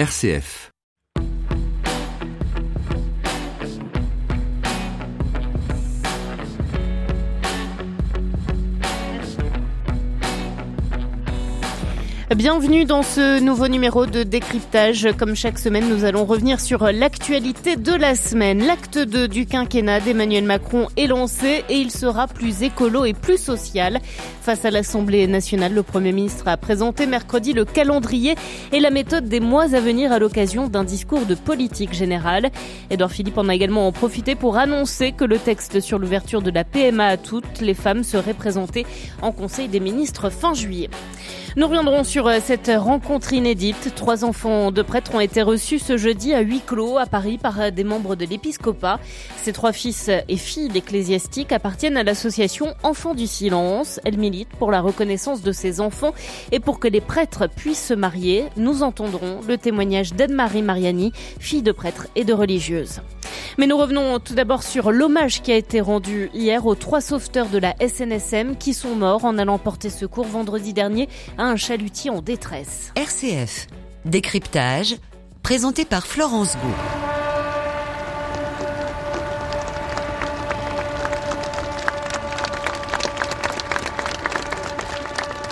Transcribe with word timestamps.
RCF. 0.00 0.70
Bienvenue 12.36 12.84
dans 12.84 13.02
ce 13.02 13.40
nouveau 13.40 13.66
numéro 13.66 14.06
de 14.06 14.22
décryptage. 14.22 15.08
Comme 15.18 15.34
chaque 15.34 15.58
semaine, 15.58 15.88
nous 15.88 16.04
allons 16.04 16.24
revenir 16.24 16.60
sur 16.60 16.84
l'actualité 16.84 17.74
de 17.74 17.92
la 17.92 18.14
semaine. 18.14 18.64
L'acte 18.64 18.98
2 18.98 19.26
du 19.26 19.46
quinquennat 19.46 19.98
d'Emmanuel 19.98 20.44
Macron 20.44 20.86
est 20.96 21.08
lancé 21.08 21.64
et 21.68 21.74
il 21.74 21.90
sera 21.90 22.28
plus 22.28 22.62
écolo 22.62 23.04
et 23.04 23.14
plus 23.14 23.36
social. 23.36 23.98
Face 24.42 24.64
à 24.64 24.70
l'Assemblée 24.70 25.26
nationale, 25.26 25.74
le 25.74 25.82
Premier 25.82 26.12
ministre 26.12 26.46
a 26.46 26.56
présenté 26.56 27.06
mercredi 27.06 27.52
le 27.52 27.64
calendrier 27.64 28.36
et 28.70 28.78
la 28.78 28.90
méthode 28.90 29.28
des 29.28 29.40
mois 29.40 29.74
à 29.74 29.80
venir 29.80 30.12
à 30.12 30.20
l'occasion 30.20 30.68
d'un 30.68 30.84
discours 30.84 31.26
de 31.26 31.34
politique 31.34 31.94
générale. 31.94 32.52
Edouard 32.90 33.10
Philippe 33.10 33.38
en 33.38 33.48
a 33.48 33.54
également 33.56 33.88
en 33.88 33.92
profité 33.92 34.36
pour 34.36 34.56
annoncer 34.56 35.10
que 35.10 35.24
le 35.24 35.40
texte 35.40 35.80
sur 35.80 35.98
l'ouverture 35.98 36.42
de 36.42 36.52
la 36.52 36.62
PMA 36.62 37.06
à 37.06 37.16
toutes 37.16 37.60
les 37.60 37.74
femmes 37.74 38.04
serait 38.04 38.34
présenté 38.34 38.86
en 39.20 39.32
Conseil 39.32 39.66
des 39.66 39.80
ministres 39.80 40.30
fin 40.30 40.54
juillet. 40.54 40.90
Nous 41.56 41.66
reviendrons 41.66 42.04
sur 42.04 42.28
euh, 42.28 42.38
cette 42.40 42.70
rencontre 42.72 43.32
inédite. 43.32 43.92
Trois 43.96 44.24
enfants 44.24 44.70
de 44.70 44.82
prêtres 44.82 45.16
ont 45.16 45.20
été 45.20 45.42
reçus 45.42 45.80
ce 45.80 45.96
jeudi 45.96 46.32
à 46.32 46.40
huis 46.40 46.62
clos 46.64 46.96
à 46.96 47.06
Paris 47.06 47.38
par 47.38 47.60
euh, 47.60 47.70
des 47.72 47.82
membres 47.82 48.14
de 48.14 48.24
l'épiscopat. 48.24 49.00
Ces 49.42 49.52
trois 49.52 49.72
fils 49.72 50.08
et 50.28 50.36
filles 50.36 50.68
d'ecclésiastiques 50.68 51.50
appartiennent 51.50 51.96
à 51.96 52.04
l'association 52.04 52.74
Enfants 52.84 53.16
du 53.16 53.26
Silence. 53.26 53.98
Elle 54.04 54.16
milite 54.16 54.50
pour 54.50 54.70
la 54.70 54.80
reconnaissance 54.80 55.42
de 55.42 55.50
ces 55.50 55.80
enfants 55.80 56.14
et 56.52 56.60
pour 56.60 56.78
que 56.78 56.86
les 56.86 57.00
prêtres 57.00 57.48
puissent 57.48 57.86
se 57.86 57.94
marier. 57.94 58.44
Nous 58.56 58.84
entendrons 58.84 59.40
le 59.48 59.58
témoignage 59.58 60.12
d'Anne-Marie 60.12 60.62
Mariani, 60.62 61.12
fille 61.40 61.62
de 61.62 61.72
prêtre 61.72 62.06
et 62.14 62.22
de 62.22 62.32
religieuse. 62.32 63.00
Mais 63.58 63.66
nous 63.66 63.76
revenons 63.76 64.18
tout 64.20 64.34
d'abord 64.34 64.62
sur 64.62 64.92
l'hommage 64.92 65.42
qui 65.42 65.52
a 65.52 65.56
été 65.56 65.80
rendu 65.80 66.30
hier 66.32 66.66
aux 66.66 66.74
trois 66.74 67.00
sauveteurs 67.00 67.48
de 67.48 67.58
la 67.58 67.74
SNSM 67.80 68.56
qui 68.56 68.74
sont 68.74 68.94
morts 68.94 69.24
en 69.24 69.38
allant 69.38 69.58
porter 69.58 69.90
secours 69.90 70.26
vendredi 70.26 70.72
dernier 70.72 71.08
un 71.40 71.56
chalutier 71.56 72.10
en 72.10 72.20
détresse. 72.20 72.92
RCF, 72.96 73.66
décryptage, 74.04 74.96
présenté 75.42 75.84
par 75.84 76.06
Florence 76.06 76.56
Gou. 76.56 77.19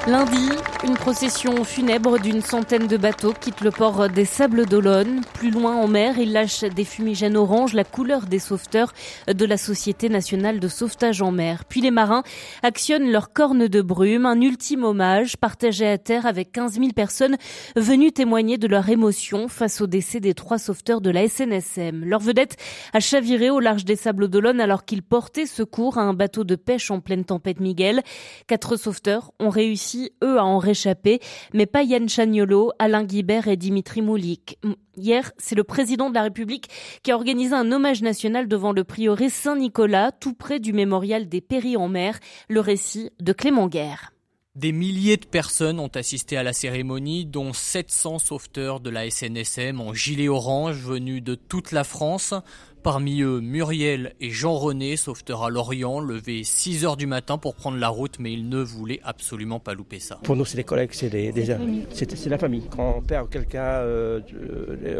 Lundi, 0.09 0.48
une 0.84 0.95
procession 0.95 1.64
funèbre 1.64 2.19
d'une 2.19 2.41
centaine 2.41 2.87
de 2.87 2.97
bateaux 2.97 3.34
quitte 3.34 3.61
le 3.61 3.70
port 3.70 4.09
des 4.09 4.25
Sables 4.25 4.65
d'Olonne. 4.65 5.20
Plus 5.34 5.50
loin 5.50 5.77
en 5.77 5.87
mer, 5.87 6.19
ils 6.19 6.33
lâchent 6.33 6.65
des 6.65 6.84
fumigènes 6.84 7.37
orange, 7.37 7.75
la 7.75 7.84
couleur 7.84 8.23
des 8.23 8.39
sauveteurs 8.39 8.95
de 9.27 9.45
la 9.45 9.59
Société 9.59 10.09
nationale 10.09 10.61
de 10.61 10.69
sauvetage 10.69 11.20
en 11.20 11.31
mer. 11.31 11.67
Puis 11.67 11.83
les 11.83 11.91
marins 11.91 12.23
actionnent 12.62 13.11
leurs 13.11 13.34
cornes 13.34 13.69
de 13.69 13.83
brume, 13.83 14.25
un 14.25 14.41
ultime 14.41 14.83
hommage 14.83 15.37
partagé 15.37 15.87
à 15.87 15.98
terre 15.98 16.25
avec 16.25 16.53
15 16.53 16.75
000 16.75 16.93
personnes 16.97 17.37
venues 17.77 18.12
témoigner 18.12 18.56
de 18.56 18.67
leur 18.67 18.89
émotion 18.89 19.47
face 19.47 19.83
au 19.83 19.87
décès 19.87 20.20
des 20.20 20.33
trois 20.33 20.56
sauveteurs 20.56 21.03
de 21.03 21.11
la 21.11 21.28
SNSM. 21.28 22.05
Leur 22.06 22.20
vedette 22.20 22.56
a 22.95 23.00
chaviré 23.00 23.50
au 23.50 23.61
large 23.61 23.84
des 23.84 23.97
Sables 23.97 24.28
d'Olonne 24.28 24.62
alors 24.62 24.87
qu'ils 24.87 25.03
portaient 25.03 25.45
secours 25.45 25.98
à 25.98 26.03
un 26.03 26.15
bateau 26.15 26.45
de 26.45 26.55
pêche 26.55 26.91
en 26.91 27.00
pleine 27.00 27.27
tempête 27.27 27.61
Miguel. 27.61 28.03
Quatre 28.47 28.77
sauveteurs 28.77 29.33
ont 29.39 29.50
réussi 29.50 29.97
eux, 30.22 30.38
à 30.38 30.44
en 30.44 30.58
réchapper, 30.58 31.20
mais 31.54 31.66
pas 31.66 31.82
Yann 31.82 32.08
Chagnolo, 32.08 32.72
Alain 32.78 33.04
Guibert 33.04 33.48
et 33.48 33.56
Dimitri 33.56 34.02
Moulik. 34.02 34.58
Hier, 34.96 35.32
c'est 35.38 35.54
le 35.54 35.64
président 35.64 36.10
de 36.10 36.14
la 36.14 36.22
République 36.22 36.68
qui 37.02 37.12
a 37.12 37.16
organisé 37.16 37.54
un 37.54 37.70
hommage 37.70 38.02
national 38.02 38.48
devant 38.48 38.72
le 38.72 38.84
prieuré 38.84 39.30
Saint-Nicolas, 39.30 40.12
tout 40.12 40.34
près 40.34 40.60
du 40.60 40.72
mémorial 40.72 41.28
des 41.28 41.41
péris 41.41 41.76
en 41.76 41.88
mer, 41.88 42.19
le 42.48 42.60
récit 42.60 43.10
de 43.20 43.32
Clément 43.32 43.69
Guerre. 43.69 44.12
Des 44.58 44.72
milliers 44.72 45.19
de 45.19 45.25
personnes 45.25 45.78
ont 45.78 45.91
assisté 45.94 46.37
à 46.37 46.42
la 46.42 46.53
cérémonie, 46.53 47.25
dont 47.25 47.53
700 47.53 48.19
sauveteurs 48.19 48.81
de 48.81 48.91
la 48.91 49.08
SNSM 49.08 49.81
en 49.81 49.94
gilet 49.94 50.26
orange 50.26 50.78
venus 50.78 51.22
de 51.22 51.37
toute 51.37 51.70
la 51.70 51.84
France. 51.84 52.34
Parmi 52.83 53.22
eux, 53.22 53.41
Muriel 53.41 54.15
et 54.21 54.31
Jean-René, 54.31 54.97
sauveteurs 54.97 55.43
à 55.43 55.50
Lorient, 55.50 55.99
levés 55.99 56.44
6 56.44 56.84
heures 56.84 56.97
du 56.97 57.06
matin 57.06 57.37
pour 57.37 57.55
prendre 57.55 57.77
la 57.77 57.89
route, 57.89 58.19
mais 58.21 58.33
ils 58.33 58.49
ne 58.49 58.62
voulaient 58.62 59.00
absolument 59.03 59.59
pas 59.59 59.75
louper 59.75 59.99
ça. 59.99 60.21
Pour 60.22 60.37
nous, 60.37 60.44
c'est 60.44 60.56
des 60.56 60.65
collègues, 60.65 60.91
c'est 60.93 61.11
des, 61.11 61.50
amis, 61.50 61.84
c'est 61.91 62.27
la 62.27 62.38
famille. 62.38 62.62
Quand 62.71 62.94
on 62.99 63.03
perd 63.03 63.28
quelqu'un, 63.31 63.62
euh, 63.62 64.21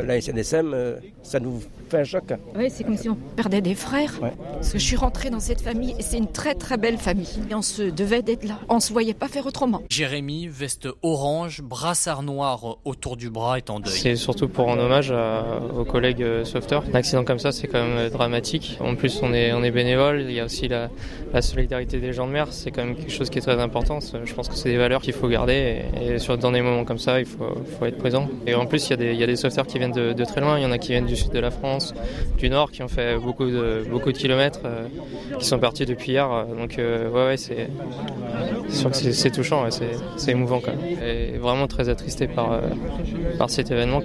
la 0.05 0.21
SNSM, 0.21 0.73
euh, 0.75 0.97
ça 1.23 1.39
nous 1.39 1.61
fait 1.89 2.01
un 2.01 2.05
choc. 2.05 2.25
Oui, 2.57 2.69
c'est 2.69 2.83
comme 2.83 2.97
si 2.97 3.09
on 3.09 3.15
perdait 3.15 3.61
des 3.61 3.77
frères. 3.77 4.19
Parce 4.21 4.73
que 4.73 4.79
je 4.79 4.85
suis 4.85 4.97
rentrée 4.97 5.31
dans 5.31 5.41
cette 5.41 5.61
famille 5.61 5.95
et 5.99 6.03
c'est 6.03 6.19
une 6.19 6.33
très 6.33 6.55
très 6.55 6.79
belle 6.79 6.99
famille. 6.99 7.29
Et 7.49 7.55
on 7.55 7.63
se 7.63 7.83
devait 7.83 8.23
d'être 8.23 8.45
là. 8.45 8.59
On 8.69 8.81
se 8.81 8.93
voyait 8.93 9.15
pas 9.15 9.29
faire 9.29 9.47
autrement. 9.47 9.83
Jérémy, 9.89 10.49
veste 10.49 10.89
orange, 11.03 11.63
brassard 11.63 12.23
noir 12.23 12.79
autour 12.85 13.17
du 13.17 13.31
bras 13.31 13.57
est 13.59 13.71
en 13.71 13.79
deuil. 13.79 13.97
C'est 13.97 14.17
surtout 14.17 14.49
pour 14.49 14.71
un 14.71 14.79
hommage 14.79 15.15
aux 15.77 15.85
collègues 15.85 16.45
sauveteurs. 16.45 16.85
Un 16.93 16.95
accident 16.95 17.25
comme 17.25 17.39
ça, 17.39 17.53
c'est 17.53 17.68
quand 17.71 17.83
même 17.83 17.97
euh, 17.97 18.11
dramatique. 18.11 18.79
En 18.81 18.95
plus, 18.95 19.21
on 19.23 19.33
est, 19.33 19.53
on 19.53 19.63
est 19.63 19.71
bénévole. 19.71 20.25
Il 20.29 20.33
y 20.33 20.41
a 20.41 20.45
aussi 20.45 20.69
la, 20.69 20.91
solidarité 21.41 21.99
des 21.99 22.13
gens 22.13 22.27
de 22.27 22.33
mer. 22.33 22.49
C'est 22.51 22.71
quand 22.71 22.85
même 22.85 22.97
quelque 22.97 23.13
chose 23.13 23.31
qui 23.31 23.39
est 23.39 23.43
très 23.43 23.61
important. 23.61 24.01
Je 24.01 24.35
pense 24.35 24.49
que 24.49 24.55
c'est 24.55 24.71
des 24.71 24.77
valeurs 24.77 25.03
qu'il 25.03 25.13
faut 25.13 25.29
garder. 25.29 25.83
Et, 26.01 26.19
sur, 26.19 26.37
dans 26.39 26.53
des 26.53 26.63
moments 26.63 26.85
comme 26.85 26.99
ça, 26.99 27.21
il 27.21 27.27
faut, 27.27 27.55
faut, 27.79 27.87
être 27.87 27.99
présent. 27.99 28.29
Et 28.47 28.55
en 28.55 28.67
plus, 28.67 28.87
il 28.87 28.91
y 28.91 28.93
a 28.95 28.97
des, 28.97 29.13
il 29.13 29.21
y 29.21 29.23
a 29.23 29.27
des 29.27 29.37
sauveteurs 29.37 29.67
qui 29.67 29.79
viennent 29.79 29.93
de, 29.93 30.25
très 30.25 30.41
loin. 30.41 30.59
Il 30.59 30.63
y 30.63 30.67
en 30.67 30.73
a 30.73 30.79
qui 30.79 30.93
viennent 30.93 31.07
du 31.07 31.17
sud 31.17 31.31
de 31.33 31.39
la 31.39 31.51
France, 31.51 31.95
du 32.39 32.51
nord, 32.51 32.71
qui 32.71 32.83
ont 32.83 32.89
fait 32.89 33.19
beaucoup 33.19 33.47
de, 33.47 33.85
beaucoup 33.89 34.13
de 34.13 34.19
kilomètres, 34.19 34.61
euh, 34.65 34.87
qui 35.39 35.47
sont 35.47 35.59
partis 35.59 35.87
depuis 35.87 36.13
hier. 36.13 36.29
Donc, 36.59 36.79
euh, 36.79 37.09
ouais, 37.11 37.27
ouais 37.27 37.37
c'est 37.37 37.69
c'est 38.69 39.31
touchant. 39.31 39.65
c'est 39.71 40.31
émouvant 40.31 40.61
quand 40.61 40.73
même. 40.73 40.99
Et 41.03 41.39
vraiment 41.39 41.67
très 41.67 41.89
attristé 41.89 42.27
par, 42.27 42.61
par 43.39 43.51
cet 43.51 43.71
événement. 43.71 44.03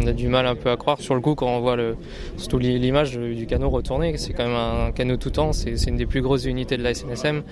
On 0.00 0.06
a 0.06 0.12
du 0.12 0.28
mal 0.28 0.46
un 0.46 0.54
peu 0.54 0.70
à 0.70 0.76
croire. 0.76 1.00
Sur 1.00 1.14
le 1.14 1.20
coup, 1.20 1.34
quand 1.34 1.46
on 1.46 1.60
voit 1.60 1.76
le, 1.76 1.96
surtout 2.36 2.58
l'image 2.78 3.18
du 3.18 3.46
canot 3.46 3.70
retourné. 3.70 4.16
C'est 4.16 4.32
quand 4.32 4.46
même 4.46 4.56
un 4.56 4.92
canot 4.92 5.16
tout 5.16 5.30
temps, 5.30 5.52
c'est 5.52 5.74
une 5.86 5.96
des 5.96 6.06
plus 6.06 6.22
grosses 6.22 6.44
unités 6.44 6.76
de 6.76 6.82
la 6.82 6.94
SNSM. 6.94 7.42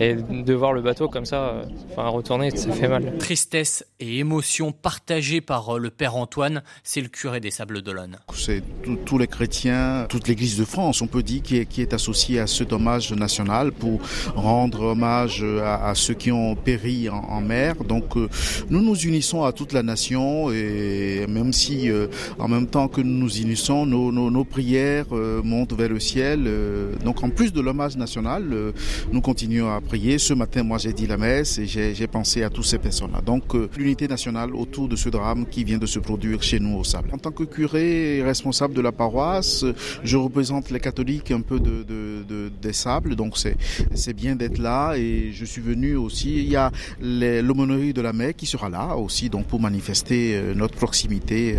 Et 0.00 0.14
de 0.14 0.54
voir 0.54 0.72
le 0.72 0.82
bateau 0.82 1.08
comme 1.08 1.24
ça, 1.24 1.48
euh, 1.48 1.64
enfin 1.92 2.08
retourner, 2.08 2.50
ça 2.50 2.70
fait 2.72 2.88
mal. 2.88 3.16
Tristesse 3.18 3.84
et 4.00 4.18
émotion 4.18 4.72
partagées 4.72 5.40
par 5.40 5.76
euh, 5.76 5.78
le 5.78 5.90
Père 5.90 6.16
Antoine, 6.16 6.62
c'est 6.84 7.00
le 7.00 7.08
curé 7.08 7.40
des 7.40 7.50
Sables 7.50 7.82
d'Olonne. 7.82 8.18
C'est 8.34 8.62
tous 9.04 9.18
les 9.18 9.26
chrétiens, 9.26 10.06
toute 10.08 10.28
l'Église 10.28 10.56
de 10.58 10.64
France, 10.64 11.02
on 11.02 11.06
peut 11.06 11.22
dire, 11.22 11.42
qui 11.42 11.58
est, 11.58 11.66
qui 11.66 11.82
est 11.82 11.92
associée 11.92 12.40
à 12.40 12.46
ce 12.46 12.64
dommage 12.64 13.12
national 13.12 13.72
pour 13.72 14.00
rendre 14.34 14.82
hommage 14.82 15.44
à, 15.62 15.94
ceux 15.94 16.14
qui 16.14 16.30
ont 16.32 16.54
péri 16.54 17.08
en, 17.08 17.40
mer. 17.40 17.76
Donc 17.84 18.16
euh, 18.16 18.28
nous 18.70 18.82
nous 18.82 18.96
unissons 18.96 19.44
à 19.44 19.52
toute 19.52 19.72
la 19.72 19.82
nation 19.82 20.50
et 20.50 21.26
même 21.28 21.52
si 21.52 21.90
en 22.38 22.48
même 22.48 22.66
temps 22.66 22.88
que 22.88 23.00
nous 23.00 23.18
nous 23.18 23.38
unissons, 23.38 23.86
nos, 23.86 24.12
nos, 24.12 24.30
nos 24.30 24.44
prières 24.44 24.75
euh, 24.76 25.42
monte 25.42 25.72
vers 25.72 25.88
le 25.88 26.00
ciel. 26.00 26.44
Euh, 26.46 26.94
donc 27.04 27.22
en 27.22 27.30
plus 27.30 27.52
de 27.52 27.60
l'hommage 27.60 27.96
national, 27.96 28.44
euh, 28.52 28.72
nous 29.12 29.20
continuons 29.20 29.70
à 29.70 29.80
prier. 29.80 30.18
Ce 30.18 30.34
matin, 30.34 30.62
moi 30.62 30.78
j'ai 30.78 30.92
dit 30.92 31.06
la 31.06 31.16
messe 31.16 31.58
et 31.58 31.66
j'ai 31.66 32.06
pensé 32.06 32.42
à 32.42 32.50
toutes 32.50 32.66
ces 32.66 32.78
personnes-là. 32.78 33.20
Donc 33.20 33.54
l'unité 33.76 34.08
nationale 34.08 34.54
autour 34.54 34.88
de 34.88 34.96
ce 34.96 35.08
drame 35.08 35.46
qui 35.46 35.64
vient 35.64 35.78
de 35.78 35.86
se 35.86 35.98
produire 35.98 36.42
chez 36.42 36.60
nous 36.60 36.76
au 36.78 36.84
Sable. 36.84 37.10
En 37.12 37.18
tant 37.18 37.30
que 37.30 37.44
curé 37.44 38.22
responsable 38.22 38.74
de 38.74 38.80
la 38.80 38.92
paroisse, 38.92 39.64
je 40.02 40.16
représente 40.16 40.70
les 40.70 40.80
catholiques 40.80 41.30
un 41.30 41.40
peu 41.40 41.58
de, 41.60 42.50
des 42.62 42.72
Sables. 42.72 43.16
Donc 43.16 43.36
c'est 43.36 44.16
bien 44.16 44.36
d'être 44.36 44.58
là 44.58 44.94
et 44.96 45.30
je 45.32 45.44
suis 45.44 45.62
venu 45.62 45.96
aussi. 45.96 46.38
Il 46.38 46.48
y 46.48 46.56
a 46.56 46.70
l'aumônerie 47.00 47.92
de 47.92 48.00
la 48.00 48.12
mer 48.12 48.34
qui 48.34 48.46
sera 48.46 48.68
là 48.68 48.96
aussi 48.96 49.28
donc 49.28 49.46
pour 49.46 49.60
manifester 49.60 50.40
notre 50.54 50.74
proximité 50.76 51.56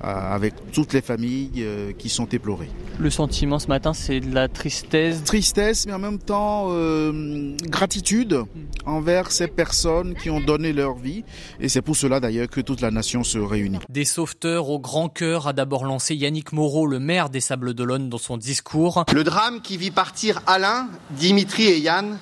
avec 0.00 0.54
toutes 0.72 0.92
les 0.92 1.00
familles 1.00 1.64
qui 1.98 2.08
sont 2.08 2.26
éplorées. 2.26 2.59
Le 2.98 3.08
sentiment 3.08 3.58
ce 3.58 3.68
matin, 3.68 3.94
c'est 3.94 4.20
de 4.20 4.34
la 4.34 4.48
tristesse. 4.48 5.24
Tristesse, 5.24 5.86
mais 5.86 5.94
en 5.94 5.98
même 5.98 6.18
temps 6.18 6.66
euh, 6.68 7.56
gratitude 7.62 8.44
envers 8.84 9.30
ces 9.30 9.48
personnes 9.48 10.14
qui 10.14 10.28
ont 10.28 10.40
donné 10.40 10.72
leur 10.72 10.96
vie. 10.96 11.24
Et 11.60 11.70
c'est 11.70 11.80
pour 11.80 11.96
cela 11.96 12.20
d'ailleurs 12.20 12.48
que 12.48 12.60
toute 12.60 12.82
la 12.82 12.90
nation 12.90 13.24
se 13.24 13.38
réunit. 13.38 13.78
Des 13.88 14.04
sauveteurs 14.04 14.68
au 14.68 14.78
grand 14.78 15.08
cœur 15.08 15.48
a 15.48 15.52
d'abord 15.52 15.84
lancé 15.84 16.14
Yannick 16.14 16.52
Moreau, 16.52 16.86
le 16.86 16.98
maire 16.98 17.30
des 17.30 17.40
Sables 17.40 17.72
d'Olonne, 17.72 18.10
dans 18.10 18.18
son 18.18 18.36
discours. 18.36 19.04
Le 19.12 19.24
drame 19.24 19.62
qui 19.62 19.78
vit 19.78 19.90
partir 19.90 20.42
Alain, 20.46 20.88
Dimitri 21.10 21.64
et 21.64 21.78
Yann 21.78 22.18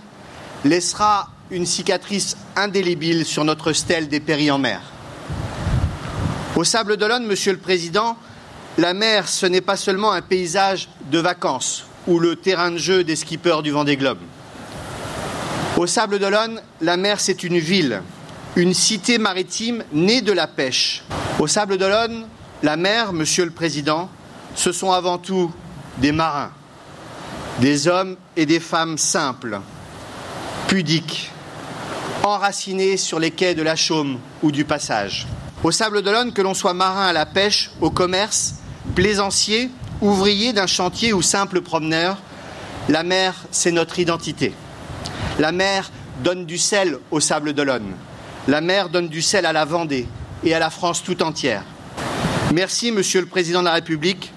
laissera 0.64 1.31
une 1.50 1.67
cicatrice 1.67 2.37
indélébile 2.56 3.25
sur 3.25 3.44
notre 3.44 3.73
stèle 3.73 4.08
des 4.08 4.20
péris 4.20 4.50
en 4.50 4.58
mer. 4.58 4.81
Au 6.56 6.64
Sable 6.64 6.96
d'Olonne, 6.96 7.26
Monsieur 7.26 7.52
le 7.52 7.58
Président, 7.58 8.17
la 8.78 8.94
mer, 8.94 9.28
ce 9.28 9.44
n'est 9.44 9.60
pas 9.60 9.76
seulement 9.76 10.12
un 10.12 10.22
paysage 10.22 10.88
de 11.10 11.19
vacances 11.19 11.84
ou 12.06 12.20
le 12.20 12.36
terrain 12.36 12.70
de 12.70 12.78
jeu 12.78 13.02
des 13.02 13.16
skippers 13.16 13.62
du 13.62 13.72
Vendée 13.72 13.96
Globe. 13.96 14.19
Au 15.76 15.86
Sable 15.86 16.20
d'Olonne, 16.20 16.62
la 16.80 16.96
mer, 16.96 17.19
c'est 17.19 17.42
une 17.42 17.58
ville, 17.58 18.02
une 18.54 18.75
cité 18.75 19.19
maritime 19.19 19.82
née 19.92 20.22
de 20.22 20.32
la 20.32 20.46
pêche. 20.46 21.02
Au 21.40 21.48
Sable 21.48 21.76
d'Olonne, 21.76 22.26
La 22.60 22.76
mer, 22.76 23.12
Monsieur 23.12 23.44
le 23.44 23.52
Président, 23.52 24.08
ce 24.56 24.72
sont 24.72 24.90
avant 24.90 25.19
tout 25.19 25.52
des 25.98 26.10
marins, 26.10 26.50
des 27.60 27.86
hommes 27.86 28.16
et 28.36 28.46
des 28.46 28.58
femmes 28.58 28.98
simples, 28.98 29.60
pudiques, 30.66 31.30
enracinés 32.25 32.96
sur 32.96 33.20
les 33.20 33.30
quais 33.30 33.54
de 33.54 33.62
la 33.62 33.76
Chaume 33.76 34.19
ou 34.42 34.50
du 34.50 34.64
Passage. 34.64 35.28
Au 35.62 35.70
Sable 35.70 36.02
d'Olonne, 36.02 36.32
que 36.32 36.42
l'on 36.42 36.54
soit 36.54 36.75
marin 36.75 37.06
à 37.06 37.12
la 37.12 37.26
pêche, 37.26 37.70
au 37.80 37.90
commerce, 37.90 38.54
plaisancier, 38.99 39.71
ouvrier 40.00 40.53
d'un 40.53 40.67
chantier 40.67 41.12
ou 41.12 41.23
simple 41.23 41.61
promeneur, 41.61 42.19
la 42.89 43.05
mer, 43.05 43.33
c'est 43.53 43.71
notre 43.71 44.00
identité. 44.00 44.53
La 45.39 45.53
mer 45.53 45.93
donne 46.25 46.47
du 46.47 46.59
sel 46.59 46.99
au 47.12 47.21
Sable 47.21 47.53
d'Olonne. 47.53 47.95
La 48.49 48.61
mer 48.61 48.89
donne 48.89 49.06
du 49.06 49.23
sel 49.23 49.47
à 49.47 49.53
la 49.53 49.65
Vendée 49.65 50.09
et 50.43 50.53
à 50.53 50.59
la 50.59 50.69
France 50.69 51.05
tout 51.05 51.23
entière. 51.23 51.62
Merci, 52.53 52.91
Monsieur 52.91 53.21
le 53.21 53.29
Président 53.29 53.61
de 53.61 53.67
la 53.67 53.75
République, 53.75 54.33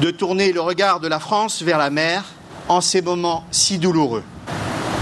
de 0.00 0.10
tourner 0.10 0.52
le 0.52 0.60
regard 0.60 1.00
de 1.00 1.08
la 1.08 1.18
France 1.18 1.62
vers 1.62 1.78
la 1.78 1.88
mer 1.88 2.24
en 2.68 2.82
ces 2.82 3.00
moments 3.00 3.46
si 3.52 3.78
douloureux. 3.78 4.24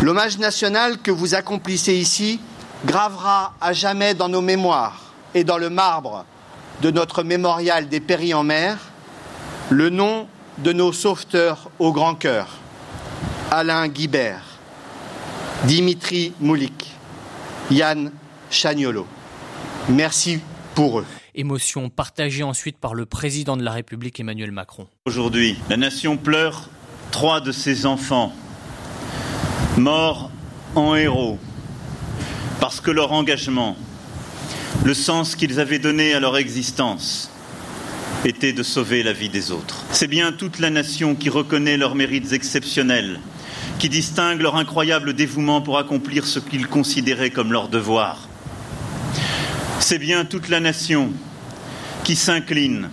L'hommage 0.00 0.38
national 0.38 0.98
que 0.98 1.10
vous 1.10 1.34
accomplissez 1.34 1.94
ici 1.94 2.38
gravera 2.86 3.54
à 3.60 3.72
jamais 3.72 4.14
dans 4.14 4.28
nos 4.28 4.42
mémoires 4.42 5.12
et 5.34 5.42
dans 5.42 5.58
le 5.58 5.70
marbre 5.70 6.24
de 6.82 6.92
notre 6.92 7.24
mémorial 7.24 7.88
des 7.88 7.98
péris 7.98 8.32
en 8.32 8.44
mer 8.44 8.78
le 9.72 9.88
nom 9.88 10.28
de 10.58 10.72
nos 10.72 10.92
sauveteurs 10.92 11.70
au 11.78 11.92
grand 11.92 12.14
cœur. 12.14 12.58
Alain 13.50 13.88
Guibert, 13.88 14.44
Dimitri 15.64 16.34
Moulik, 16.40 16.90
Yann 17.70 18.12
Chagnolo. 18.50 19.06
Merci 19.88 20.40
pour 20.74 21.00
eux. 21.00 21.06
Émotion 21.34 21.88
partagée 21.88 22.42
ensuite 22.42 22.76
par 22.76 22.92
le 22.92 23.06
président 23.06 23.56
de 23.56 23.62
la 23.62 23.72
République 23.72 24.20
Emmanuel 24.20 24.52
Macron. 24.52 24.86
Aujourd'hui, 25.06 25.56
la 25.70 25.78
nation 25.78 26.18
pleure 26.18 26.68
trois 27.10 27.40
de 27.40 27.50
ses 27.50 27.86
enfants, 27.86 28.34
morts 29.78 30.30
en 30.74 30.94
héros, 30.94 31.38
parce 32.60 32.82
que 32.82 32.90
leur 32.90 33.12
engagement, 33.12 33.76
le 34.84 34.92
sens 34.92 35.34
qu'ils 35.34 35.60
avaient 35.60 35.78
donné 35.78 36.12
à 36.12 36.20
leur 36.20 36.36
existence, 36.36 37.31
était 38.24 38.52
de 38.52 38.62
sauver 38.62 39.02
la 39.02 39.12
vie 39.12 39.28
des 39.28 39.50
autres. 39.50 39.84
C'est 39.90 40.06
bien 40.06 40.32
toute 40.32 40.58
la 40.58 40.70
nation 40.70 41.14
qui 41.14 41.28
reconnaît 41.28 41.76
leurs 41.76 41.94
mérites 41.94 42.32
exceptionnels, 42.32 43.20
qui 43.78 43.88
distingue 43.88 44.40
leur 44.40 44.56
incroyable 44.56 45.12
dévouement 45.12 45.60
pour 45.60 45.78
accomplir 45.78 46.26
ce 46.26 46.38
qu'ils 46.38 46.68
considéraient 46.68 47.30
comme 47.30 47.52
leur 47.52 47.68
devoir. 47.68 48.28
C'est 49.80 49.98
bien 49.98 50.24
toute 50.24 50.48
la 50.48 50.60
nation 50.60 51.12
qui 52.04 52.14
s'incline 52.14 52.90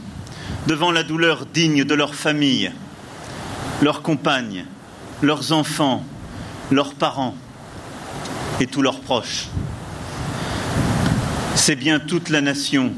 devant 0.67 0.91
la 0.91 1.03
douleur 1.03 1.45
digne 1.45 1.83
de 1.83 1.93
leur 1.93 2.15
famille, 2.15 2.71
leurs 3.81 4.01
compagnes, 4.01 4.65
leurs 5.21 5.51
enfants, 5.51 6.03
leurs 6.71 6.95
parents 6.95 7.35
et 8.59 8.67
tous 8.67 8.81
leurs 8.81 8.99
proches. 8.99 9.47
C'est 11.55 11.75
bien 11.75 11.99
toute 11.99 12.29
la 12.29 12.41
nation 12.41 12.93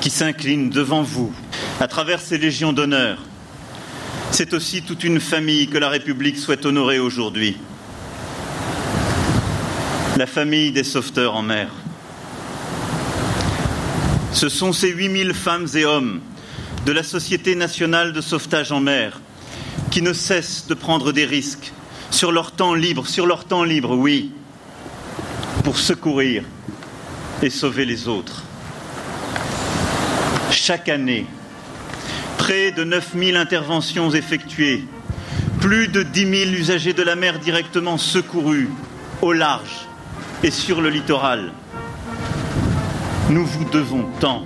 qui 0.00 0.10
s'incline 0.10 0.70
devant 0.70 1.02
vous 1.02 1.32
à 1.78 1.86
travers 1.86 2.20
ces 2.20 2.38
légions 2.38 2.72
d'honneur. 2.72 3.18
C'est 4.30 4.54
aussi 4.54 4.82
toute 4.82 5.04
une 5.04 5.20
famille 5.20 5.68
que 5.68 5.78
la 5.78 5.88
République 5.88 6.38
souhaite 6.38 6.64
honorer 6.64 6.98
aujourd'hui. 6.98 7.56
La 10.16 10.26
famille 10.26 10.72
des 10.72 10.84
sauveteurs 10.84 11.34
en 11.34 11.42
mer. 11.42 11.68
Ce 14.32 14.48
sont 14.48 14.72
ces 14.72 14.90
8000 14.90 15.34
femmes 15.34 15.66
et 15.74 15.84
hommes 15.84 16.20
de 16.86 16.92
la 16.92 17.02
Société 17.02 17.54
nationale 17.54 18.12
de 18.12 18.20
sauvetage 18.20 18.72
en 18.72 18.80
mer 18.80 19.20
qui 19.90 20.02
ne 20.02 20.12
cessent 20.12 20.66
de 20.66 20.74
prendre 20.74 21.12
des 21.12 21.24
risques 21.24 21.72
sur 22.10 22.32
leur 22.32 22.52
temps 22.52 22.74
libre, 22.74 23.06
sur 23.06 23.26
leur 23.26 23.44
temps 23.44 23.64
libre, 23.64 23.94
oui, 23.96 24.32
pour 25.64 25.78
secourir 25.78 26.44
et 27.42 27.50
sauver 27.50 27.84
les 27.84 28.08
autres. 28.08 28.44
Chaque 30.50 30.88
année, 30.88 31.26
près 32.38 32.72
de 32.72 32.82
9000 32.84 33.36
interventions 33.36 34.10
effectuées, 34.10 34.84
plus 35.60 35.88
de 35.88 36.02
10 36.02 36.44
000 36.44 36.50
usagers 36.52 36.92
de 36.92 37.02
la 37.02 37.14
mer 37.14 37.38
directement 37.38 37.98
secourus 37.98 38.68
au 39.22 39.32
large 39.32 39.86
et 40.42 40.50
sur 40.50 40.80
le 40.80 40.88
littoral. 40.90 41.52
Nous 43.28 43.46
vous 43.46 43.64
devons 43.70 44.06
tant. 44.18 44.44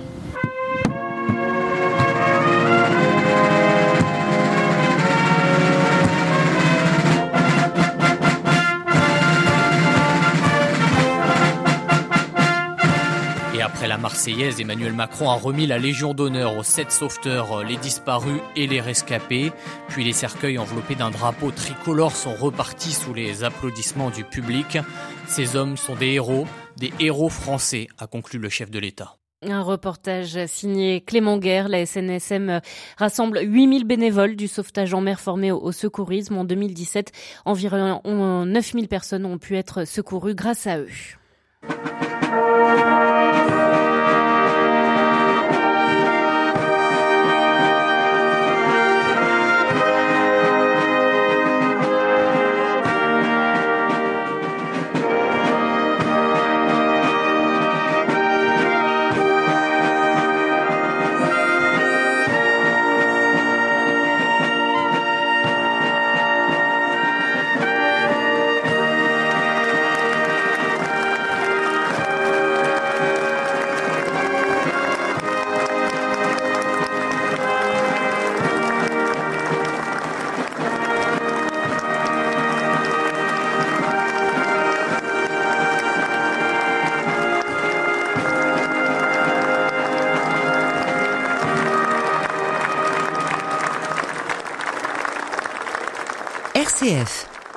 Marseillaise, 14.05 14.61
Emmanuel 14.61 14.93
Macron 14.93 15.31
a 15.31 15.33
remis 15.33 15.65
la 15.65 15.79
Légion 15.79 16.13
d'honneur 16.13 16.55
aux 16.55 16.61
sept 16.61 16.91
sauveteurs, 16.91 17.63
les 17.63 17.75
disparus 17.75 18.39
et 18.55 18.67
les 18.67 18.79
rescapés. 18.79 19.51
Puis 19.87 20.03
les 20.03 20.13
cercueils 20.13 20.59
enveloppés 20.59 20.93
d'un 20.93 21.09
drapeau 21.09 21.49
tricolore 21.49 22.15
sont 22.15 22.35
repartis 22.35 22.91
sous 22.91 23.15
les 23.15 23.43
applaudissements 23.43 24.11
du 24.11 24.23
public. 24.23 24.77
Ces 25.25 25.55
hommes 25.55 25.75
sont 25.75 25.95
des 25.95 26.09
héros, 26.09 26.45
des 26.77 26.93
héros 26.99 27.29
français, 27.29 27.87
a 27.97 28.05
conclu 28.05 28.37
le 28.37 28.47
chef 28.47 28.69
de 28.69 28.77
l'État. 28.77 29.15
Un 29.41 29.63
reportage 29.63 30.45
signé 30.45 31.01
Clément 31.01 31.39
Guerre. 31.39 31.67
La 31.67 31.83
SNSM 31.87 32.61
rassemble 32.97 33.39
8000 33.41 33.85
bénévoles 33.85 34.35
du 34.35 34.47
sauvetage 34.47 34.93
en 34.93 35.01
mer 35.01 35.19
formés 35.19 35.51
au 35.51 35.71
secourisme. 35.71 36.37
En 36.37 36.43
2017, 36.43 37.11
environ 37.45 38.01
9000 38.45 38.87
personnes 38.87 39.25
ont 39.25 39.39
pu 39.39 39.57
être 39.57 39.83
secourues 39.83 40.35
grâce 40.35 40.67
à 40.67 40.77
eux. 40.77 40.89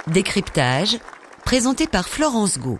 Décryptage. 0.06 0.98
Présenté 1.44 1.86
par 1.86 2.08
Florence 2.08 2.58
Gau. 2.58 2.78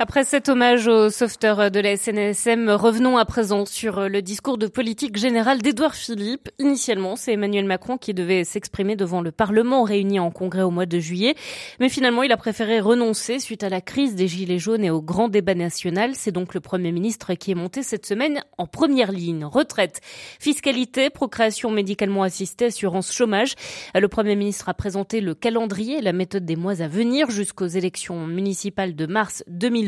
Après 0.00 0.24
cet 0.24 0.48
hommage 0.48 0.88
aux 0.88 1.08
sauveteurs 1.08 1.70
de 1.70 1.78
la 1.78 1.96
SNSM, 1.96 2.68
revenons 2.68 3.16
à 3.16 3.24
présent 3.24 3.64
sur 3.64 4.08
le 4.08 4.22
discours 4.22 4.58
de 4.58 4.66
politique 4.66 5.16
générale 5.16 5.62
d'Édouard 5.62 5.94
Philippe. 5.94 6.48
Initialement, 6.58 7.14
c'est 7.14 7.34
Emmanuel 7.34 7.64
Macron 7.64 7.96
qui 7.96 8.12
devait 8.12 8.42
s'exprimer 8.42 8.96
devant 8.96 9.20
le 9.20 9.30
Parlement 9.30 9.84
réuni 9.84 10.18
en 10.18 10.32
congrès 10.32 10.62
au 10.62 10.72
mois 10.72 10.86
de 10.86 10.98
juillet. 10.98 11.36
Mais 11.78 11.88
finalement, 11.88 12.24
il 12.24 12.32
a 12.32 12.36
préféré 12.36 12.80
renoncer 12.80 13.38
suite 13.38 13.62
à 13.62 13.68
la 13.68 13.80
crise 13.80 14.16
des 14.16 14.26
Gilets 14.26 14.58
jaunes 14.58 14.82
et 14.82 14.90
au 14.90 15.00
grand 15.00 15.28
débat 15.28 15.54
national. 15.54 16.16
C'est 16.16 16.32
donc 16.32 16.54
le 16.54 16.60
Premier 16.60 16.90
ministre 16.90 17.34
qui 17.34 17.52
est 17.52 17.54
monté 17.54 17.84
cette 17.84 18.04
semaine 18.04 18.42
en 18.58 18.66
première 18.66 19.12
ligne. 19.12 19.44
Retraite, 19.44 20.00
fiscalité, 20.40 21.08
procréation 21.08 21.70
médicalement 21.70 22.24
assistée, 22.24 22.64
assurance 22.64 23.12
chômage. 23.12 23.54
Le 23.94 24.08
Premier 24.08 24.34
ministre 24.34 24.68
a 24.68 24.74
présenté 24.74 25.20
le 25.20 25.36
calendrier 25.36 26.00
la 26.00 26.12
méthode 26.12 26.44
des 26.44 26.56
mois 26.56 26.82
à 26.82 26.88
venir 26.88 27.30
jusqu'aux 27.30 27.66
élections 27.66 28.26
municipales 28.26 28.96
de 28.96 29.06
mars 29.06 29.44
2020. 29.46 29.83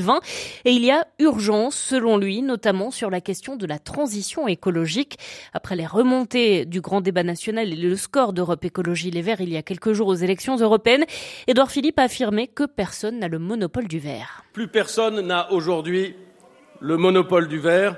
Et 0.64 0.72
il 0.72 0.84
y 0.84 0.90
a 0.90 1.06
urgence, 1.18 1.76
selon 1.76 2.16
lui, 2.16 2.42
notamment 2.42 2.90
sur 2.90 3.10
la 3.10 3.20
question 3.20 3.56
de 3.56 3.66
la 3.66 3.78
transition 3.78 4.48
écologique. 4.48 5.18
Après 5.52 5.76
les 5.76 5.86
remontées 5.86 6.64
du 6.64 6.80
grand 6.80 7.00
débat 7.00 7.22
national 7.22 7.72
et 7.72 7.76
le 7.76 7.96
score 7.96 8.32
d'Europe 8.32 8.64
Écologie 8.64 9.10
Les 9.10 9.22
Verts 9.22 9.40
il 9.40 9.52
y 9.52 9.56
a 9.56 9.62
quelques 9.62 9.92
jours 9.92 10.08
aux 10.08 10.14
élections 10.14 10.56
européennes, 10.56 11.04
Édouard 11.46 11.70
Philippe 11.70 11.98
a 11.98 12.04
affirmé 12.04 12.48
que 12.48 12.64
personne 12.64 13.18
n'a 13.18 13.28
le 13.28 13.38
monopole 13.38 13.88
du 13.88 13.98
vert. 13.98 14.44
Plus 14.52 14.68
personne 14.68 15.20
n'a 15.20 15.52
aujourd'hui 15.52 16.16
le 16.80 16.96
monopole 16.96 17.48
du 17.48 17.58
vert. 17.58 17.96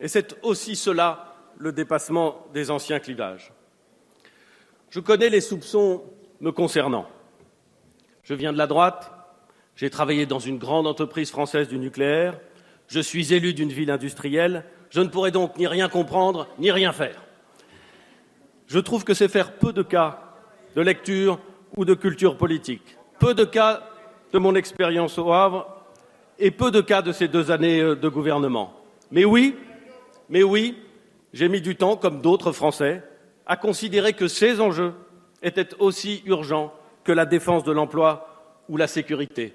Et 0.00 0.08
c'est 0.08 0.36
aussi 0.42 0.76
cela 0.76 1.34
le 1.58 1.72
dépassement 1.72 2.46
des 2.54 2.70
anciens 2.70 3.00
clivages. 3.00 3.52
Je 4.88 5.00
connais 5.00 5.28
les 5.28 5.40
soupçons 5.40 6.02
me 6.40 6.52
concernant. 6.52 7.06
Je 8.22 8.34
viens 8.34 8.52
de 8.52 8.58
la 8.58 8.66
droite, 8.66 9.12
j'ai 9.80 9.88
travaillé 9.88 10.26
dans 10.26 10.38
une 10.38 10.58
grande 10.58 10.86
entreprise 10.86 11.30
française 11.30 11.66
du 11.68 11.78
nucléaire, 11.78 12.38
je 12.86 13.00
suis 13.00 13.32
élu 13.32 13.54
d'une 13.54 13.70
ville 13.70 13.90
industrielle, 13.90 14.66
je 14.90 15.00
ne 15.00 15.08
pourrais 15.08 15.30
donc 15.30 15.56
ni 15.56 15.66
rien 15.66 15.88
comprendre 15.88 16.48
ni 16.58 16.70
rien 16.70 16.92
faire. 16.92 17.22
Je 18.66 18.78
trouve 18.78 19.04
que 19.04 19.14
c'est 19.14 19.28
faire 19.28 19.54
peu 19.54 19.72
de 19.72 19.82
cas 19.82 20.20
de 20.76 20.82
lecture 20.82 21.38
ou 21.78 21.86
de 21.86 21.94
culture 21.94 22.36
politique, 22.36 22.98
peu 23.18 23.32
de 23.32 23.46
cas 23.46 23.82
de 24.34 24.38
mon 24.38 24.54
expérience 24.54 25.16
au 25.16 25.32
Havre 25.32 25.66
et 26.38 26.50
peu 26.50 26.70
de 26.70 26.82
cas 26.82 27.00
de 27.00 27.12
ces 27.12 27.28
deux 27.28 27.50
années 27.50 27.80
euh, 27.80 27.96
de 27.96 28.08
gouvernement. 28.10 28.74
Mais 29.10 29.24
oui, 29.24 29.56
mais 30.28 30.42
oui, 30.42 30.76
j'ai 31.32 31.48
mis 31.48 31.62
du 31.62 31.74
temps, 31.74 31.96
comme 31.96 32.20
d'autres 32.20 32.52
Français, 32.52 33.02
à 33.46 33.56
considérer 33.56 34.12
que 34.12 34.28
ces 34.28 34.60
enjeux 34.60 34.92
étaient 35.42 35.74
aussi 35.78 36.22
urgents 36.26 36.70
que 37.02 37.12
la 37.12 37.24
défense 37.24 37.64
de 37.64 37.72
l'emploi 37.72 38.26
ou 38.68 38.76
la 38.76 38.86
sécurité. 38.86 39.54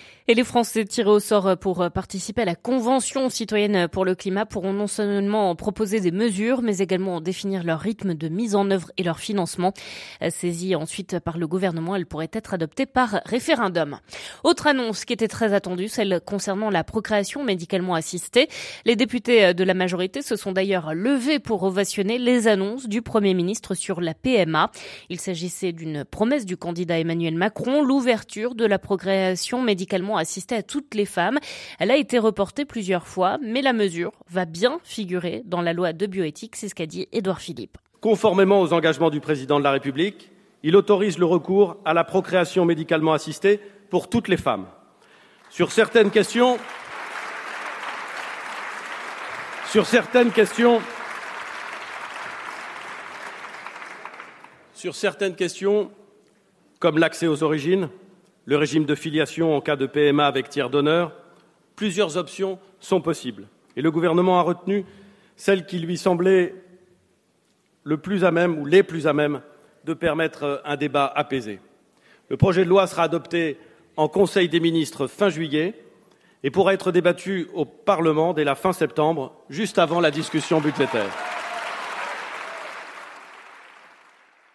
Et 0.31 0.33
les 0.33 0.45
Français 0.45 0.85
tirés 0.85 1.09
au 1.09 1.19
sort 1.19 1.57
pour 1.57 1.89
participer 1.93 2.43
à 2.43 2.45
la 2.45 2.55
Convention 2.55 3.27
citoyenne 3.27 3.89
pour 3.89 4.05
le 4.05 4.15
climat 4.15 4.45
pourront 4.45 4.71
non 4.71 4.87
seulement 4.87 5.53
proposer 5.57 5.99
des 5.99 6.11
mesures, 6.11 6.61
mais 6.61 6.77
également 6.77 7.19
définir 7.19 7.65
leur 7.65 7.81
rythme 7.81 8.13
de 8.13 8.29
mise 8.29 8.55
en 8.55 8.71
œuvre 8.71 8.93
et 8.95 9.03
leur 9.03 9.19
financement. 9.19 9.73
Saisie 10.29 10.73
ensuite 10.73 11.19
par 11.19 11.37
le 11.37 11.47
gouvernement, 11.47 11.97
elle 11.97 12.05
pourrait 12.05 12.29
être 12.31 12.53
adoptée 12.53 12.85
par 12.85 13.19
référendum. 13.25 13.99
Autre 14.45 14.67
annonce 14.67 15.03
qui 15.03 15.11
était 15.11 15.27
très 15.27 15.51
attendue, 15.51 15.89
celle 15.89 16.21
concernant 16.25 16.69
la 16.69 16.85
procréation 16.85 17.43
médicalement 17.43 17.95
assistée. 17.95 18.47
Les 18.85 18.95
députés 18.95 19.53
de 19.53 19.63
la 19.65 19.73
majorité 19.73 20.21
se 20.21 20.37
sont 20.37 20.53
d'ailleurs 20.53 20.93
levés 20.93 21.39
pour 21.39 21.63
ovationner 21.63 22.17
les 22.17 22.47
annonces 22.47 22.87
du 22.87 23.01
Premier 23.01 23.33
ministre 23.33 23.73
sur 23.73 23.99
la 23.99 24.13
PMA. 24.13 24.71
Il 25.09 25.19
s'agissait 25.19 25.73
d'une 25.73 26.05
promesse 26.05 26.45
du 26.45 26.55
candidat 26.55 26.99
Emmanuel 26.99 27.35
Macron, 27.35 27.83
l'ouverture 27.83 28.55
de 28.55 28.63
la 28.63 28.79
procréation 28.79 29.61
médicalement 29.61 30.20
assister 30.21 30.55
à 30.55 30.63
toutes 30.63 30.95
les 30.95 31.05
femmes. 31.05 31.39
Elle 31.79 31.91
a 31.91 31.97
été 31.97 32.17
reportée 32.17 32.65
plusieurs 32.65 33.07
fois, 33.07 33.37
mais 33.41 33.61
la 33.61 33.73
mesure 33.73 34.11
va 34.29 34.45
bien 34.45 34.79
figurer 34.83 35.43
dans 35.45 35.61
la 35.61 35.73
loi 35.73 35.93
de 35.93 36.05
bioéthique, 36.05 36.55
c'est 36.55 36.69
ce 36.69 36.75
qu'a 36.75 36.85
dit 36.85 37.07
Édouard 37.11 37.41
Philippe. 37.41 37.77
Conformément 37.99 38.61
aux 38.61 38.73
engagements 38.73 39.09
du 39.09 39.19
président 39.19 39.59
de 39.59 39.63
la 39.63 39.71
République, 39.71 40.31
il 40.63 40.75
autorise 40.75 41.17
le 41.17 41.25
recours 41.25 41.77
à 41.85 41.93
la 41.93 42.03
procréation 42.03 42.65
médicalement 42.65 43.13
assistée 43.13 43.59
pour 43.89 44.09
toutes 44.09 44.27
les 44.27 44.37
femmes. 44.37 44.65
Sur 45.49 45.71
certaines 45.71 46.11
questions, 46.11 46.57
sur 49.69 49.85
certaines 49.85 50.31
questions, 50.31 50.81
sur 54.73 54.95
certaines 54.95 55.35
questions, 55.35 55.91
comme 56.79 56.97
l'accès 56.97 57.27
aux 57.27 57.43
origines, 57.43 57.89
le 58.45 58.57
régime 58.57 58.85
de 58.85 58.95
filiation 58.95 59.55
en 59.55 59.61
cas 59.61 59.75
de 59.75 59.85
PMA 59.85 60.25
avec 60.25 60.49
tiers 60.49 60.69
d'honneur, 60.69 61.13
plusieurs 61.75 62.17
options 62.17 62.59
sont 62.79 63.01
possibles. 63.01 63.47
Et 63.75 63.81
le 63.81 63.91
gouvernement 63.91 64.39
a 64.39 64.43
retenu 64.43 64.85
celle 65.35 65.65
qui 65.65 65.79
lui 65.79 65.97
semblait 65.97 66.55
le 67.83 67.97
plus 67.97 68.23
à 68.23 68.31
même 68.31 68.59
ou 68.59 68.65
les 68.65 68.83
plus 68.83 69.07
à 69.07 69.13
même 69.13 69.41
de 69.85 69.93
permettre 69.93 70.61
un 70.65 70.75
débat 70.75 71.11
apaisé. 71.15 71.59
Le 72.29 72.37
projet 72.37 72.63
de 72.63 72.69
loi 72.69 72.87
sera 72.87 73.03
adopté 73.03 73.57
en 73.97 74.07
Conseil 74.07 74.49
des 74.49 74.59
ministres 74.59 75.07
fin 75.07 75.29
juillet 75.29 75.73
et 76.43 76.51
pourra 76.51 76.73
être 76.73 76.91
débattu 76.91 77.47
au 77.53 77.65
Parlement 77.65 78.33
dès 78.33 78.43
la 78.43 78.55
fin 78.55 78.73
septembre, 78.73 79.33
juste 79.49 79.79
avant 79.79 79.99
la 79.99 80.11
discussion 80.11 80.59
budgétaire. 80.59 81.11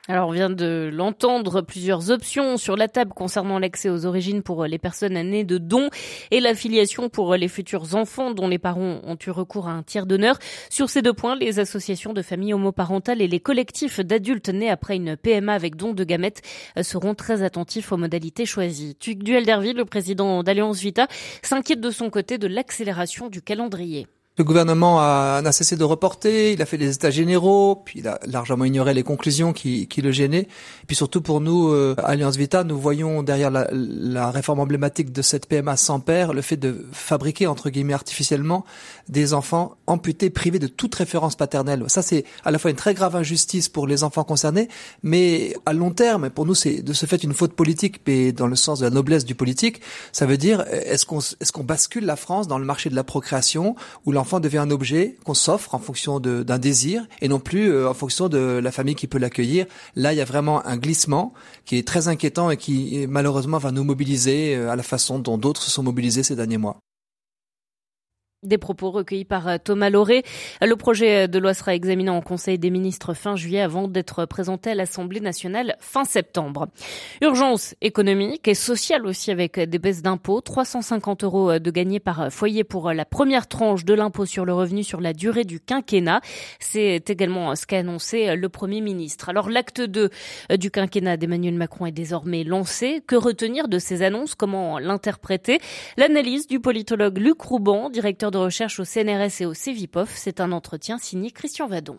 Alors 0.09 0.29
on 0.29 0.33
vient 0.33 0.51
de 0.51 0.89
l'entendre, 0.93 1.63
plusieurs 1.63 2.13
options 2.13 2.59
sur 2.59 2.77
la 2.77 2.87
table 2.87 3.13
concernant 3.13 3.59
l'accès 3.59 3.89
aux 3.89 4.07
origines 4.07 4.43
pour 4.43 4.65
les 4.65 4.79
personnes 4.79 5.15
nées 5.15 5.43
de 5.43 5.59
dons 5.59 5.91
et 6.31 6.39
l'affiliation 6.39 7.09
pour 7.09 7.35
les 7.35 7.49
futurs 7.49 7.97
enfants 7.97 8.31
dont 8.31 8.47
les 8.47 8.61
parents 8.61 9.01
ont 9.03 9.19
eu 9.27 9.31
recours 9.31 9.67
à 9.67 9.73
un 9.73 9.83
tiers 9.83 10.07
d'honneur. 10.07 10.39
Sur 10.71 10.91
ces 10.91 11.03
deux 11.03 11.13
points, 11.13 11.35
les 11.35 11.59
associations 11.59 12.13
de 12.13 12.23
familles 12.23 12.55
homoparentales 12.55 13.21
et 13.21 13.27
les 13.27 13.41
collectifs 13.41 13.99
d'adultes 13.99 14.49
nés 14.49 14.71
après 14.71 14.95
une 14.95 15.17
PMA 15.17 15.53
avec 15.53 15.75
don 15.75 15.93
de 15.93 16.05
gamètes 16.05 16.43
seront 16.83 17.17
très 17.17 17.43
attentifs 17.43 17.91
aux 17.91 17.97
modalités 17.97 18.47
choisies. 18.47 18.95
Tuc 18.95 19.25
Duel-Derville, 19.25 19.77
le 19.77 19.85
président 19.85 20.45
d'Alliance 20.45 20.79
Vita, 20.79 21.09
s'inquiète 21.43 21.81
de 21.81 21.91
son 21.91 22.11
côté 22.11 22.39
de 22.39 22.47
l'accélération 22.47 23.29
du 23.29 23.43
calendrier. 23.43 24.07
Le 24.39 24.45
gouvernement 24.45 25.01
a, 25.01 25.41
n'a 25.41 25.51
cessé 25.51 25.77
de 25.77 25.85
reporter, 25.85 26.53
il 26.53 26.61
a 26.61 26.67
fait 26.67 26.77
des 26.77 26.95
états 26.95 27.11
généraux, 27.11 27.81
puis 27.83 28.01
il 28.01 28.09
a 28.09 28.21
largement 28.27 28.67
ignoré 28.67 28.93
les 28.93 29.03
conclusions 29.03 29.55
qui, 29.55 29.87
qui 29.87 30.03
le 30.03 30.13
gênaient. 30.13 30.43
Et 30.43 30.87
puis 30.87 30.95
surtout 30.95 31.23
pour 31.23 31.41
nous, 31.41 31.71
euh, 31.71 31.95
Alliance 32.05 32.37
Vita, 32.37 32.63
nous 32.63 32.79
voyons 32.79 33.23
derrière 33.23 33.51
la, 33.51 33.67
la, 33.73 34.31
réforme 34.31 34.61
emblématique 34.61 35.11
de 35.11 35.23
cette 35.23 35.47
PMA 35.47 35.79
sans 35.79 36.01
père 36.01 36.35
le 36.35 36.43
fait 36.43 36.59
de 36.59 36.85
fabriquer, 36.93 37.47
entre 37.47 37.71
guillemets, 37.71 37.95
artificiellement 37.95 38.67
des 39.09 39.33
enfants 39.33 39.77
amputés, 39.87 40.29
privés 40.29 40.59
de 40.59 40.67
toute 40.67 40.95
référence 40.95 41.35
paternelle. 41.35 41.85
Ça, 41.87 42.03
c'est 42.03 42.25
à 42.45 42.51
la 42.51 42.59
fois 42.59 42.71
une 42.71 42.77
très 42.77 42.93
grave 42.93 43.17
injustice 43.17 43.71
pour 43.71 43.87
les 43.87 44.05
enfants 44.05 44.25
concernés, 44.25 44.69
mais 45.03 45.55
à 45.65 45.73
long 45.73 45.93
terme, 45.93 46.29
pour 46.29 46.45
nous, 46.45 46.55
c'est 46.55 46.83
de 46.83 46.93
ce 46.93 47.07
fait 47.07 47.25
une 47.25 47.33
faute 47.33 47.55
politique, 47.55 48.03
mais 48.07 48.33
dans 48.33 48.49
le 48.49 48.57
sens 48.57 48.81
de 48.81 48.85
la 48.85 48.91
noblesse 48.91 49.25
du 49.25 49.35
politique. 49.35 49.81
Ça 50.13 50.27
veut 50.27 50.37
dire, 50.37 50.61
est-ce 50.71 51.07
qu'on 51.07 51.21
est-ce 51.21 51.53
qu'on 51.53 51.65
bascule 51.65 52.05
la 52.05 52.17
France 52.17 52.49
dans 52.49 52.59
le 52.59 52.67
marché 52.67 52.91
de 52.91 52.95
la 52.95 53.05
procréation, 53.05 53.77
où 54.05 54.13
devient 54.41 54.59
un 54.59 54.71
objet 54.71 55.17
qu'on 55.25 55.35
s'offre 55.35 55.75
en 55.75 55.79
fonction 55.79 56.21
d'un 56.21 56.59
désir 56.59 57.07
et 57.21 57.29
non 57.29 57.39
plus 57.39 57.71
euh, 57.71 57.89
en 57.89 57.95
fonction 57.95 58.29
de 58.29 58.61
la 58.63 58.71
famille 58.71 58.95
qui 58.95 59.07
peut 59.07 59.19
l'accueillir. 59.19 59.67
Là, 59.95 60.13
il 60.13 60.17
y 60.17 60.21
a 60.21 60.25
vraiment 60.25 60.65
un 60.67 60.77
glissement 60.77 61.33
qui 61.65 61.79
est 61.79 61.87
très 61.87 62.09
inquiétant 62.09 62.51
et 62.51 62.57
qui 62.57 63.07
malheureusement 63.09 63.59
va 63.59 63.73
nous 63.73 63.85
mobiliser 63.85 64.57
euh, 64.57 64.71
à 64.71 64.77
la 64.77 64.83
façon 64.83 65.19
dont 65.19 65.39
d'autres 65.39 65.63
se 65.63 65.71
sont 65.71 65.83
mobilisés 65.83 66.23
ces 66.23 66.37
derniers 66.37 66.59
mois. 66.59 66.79
Des 68.47 68.59
propos 68.59 68.91
recueillis 68.91 69.25
par 69.25 69.49
euh, 69.49 69.57
Thomas 69.63 69.91
Lauré. 69.91 70.23
Le 70.63 70.75
projet 70.77 71.27
de 71.27 71.39
loi 71.39 71.53
sera 71.53 71.75
examiné 71.75 72.11
en 72.11 72.21
Conseil 72.21 72.59
des 72.59 72.71
ministres 72.71 73.13
fin 73.13 73.35
juillet 73.35 73.61
avant 73.61 73.89
d'être 73.89 74.25
présenté 74.25 74.71
à 74.71 74.75
l'Assemblée 74.75 75.21
nationale 75.21 75.77
fin 75.81 76.05
septembre. 76.05 76.69
Urgence 77.23 77.75
économique 77.81 78.47
et 78.47 78.55
sociale 78.55 79.05
aussi 79.05 79.31
avec 79.31 79.59
des 79.59 79.79
baisses 79.79 80.03
d'impôts. 80.03 80.41
350 80.41 81.25
euros 81.25 81.59
de 81.59 81.71
gagnés 81.71 82.01
par 82.01 82.33
foyer 82.33 82.63
pour 82.63 82.93
la 82.93 83.05
première 83.05 83.49
tranche 83.49 83.85
de 83.85 83.95
l'impôt 83.95 84.27
sur 84.27 84.45
le 84.45 84.55
revenu 84.55 84.85
sur 84.85 85.01
la 85.01 85.13
durée 85.13 85.45
du 85.45 85.59
quinquennat. 85.59 86.21
C'est 86.61 87.11
également 87.11 87.57
ce 87.57 87.67
qu'a 87.67 87.79
annoncé 87.79 88.37
le 88.37 88.49
Premier 88.49 88.81
ministre. 88.81 89.29
Alors 89.29 89.51
l'acte 89.51 89.81
2 89.81 90.11
du 90.57 90.71
quinquennat 90.71 91.17
d'Emmanuel 91.17 91.55
Macron 91.55 91.87
est 91.87 91.93
désormais 91.93 92.45
lancé. 92.45 93.03
Que 93.07 93.17
retenir 93.17 93.69
de 93.69 93.79
ces 93.79 94.03
annonces? 94.03 94.35
Comment 94.35 94.79
l'interpréter? 94.79 95.59
L'analyse 95.97 96.47
du 96.47 96.61
politologue 96.61 97.19
Luc 97.19 97.41
Rouban, 97.41 97.91
directeur 97.91 98.31
de 98.31 98.36
de 98.37 98.41
recherche 98.43 98.79
au 98.81 98.85
CNRS 98.85 99.41
et 99.41 99.47
au 99.47 99.55
CEVIPOF. 99.55 100.13
C'est 100.15 100.41
un 100.41 100.53
entretien 100.53 100.99
signé 100.99 101.31
Christian 101.31 101.67
Vadon. 101.67 101.97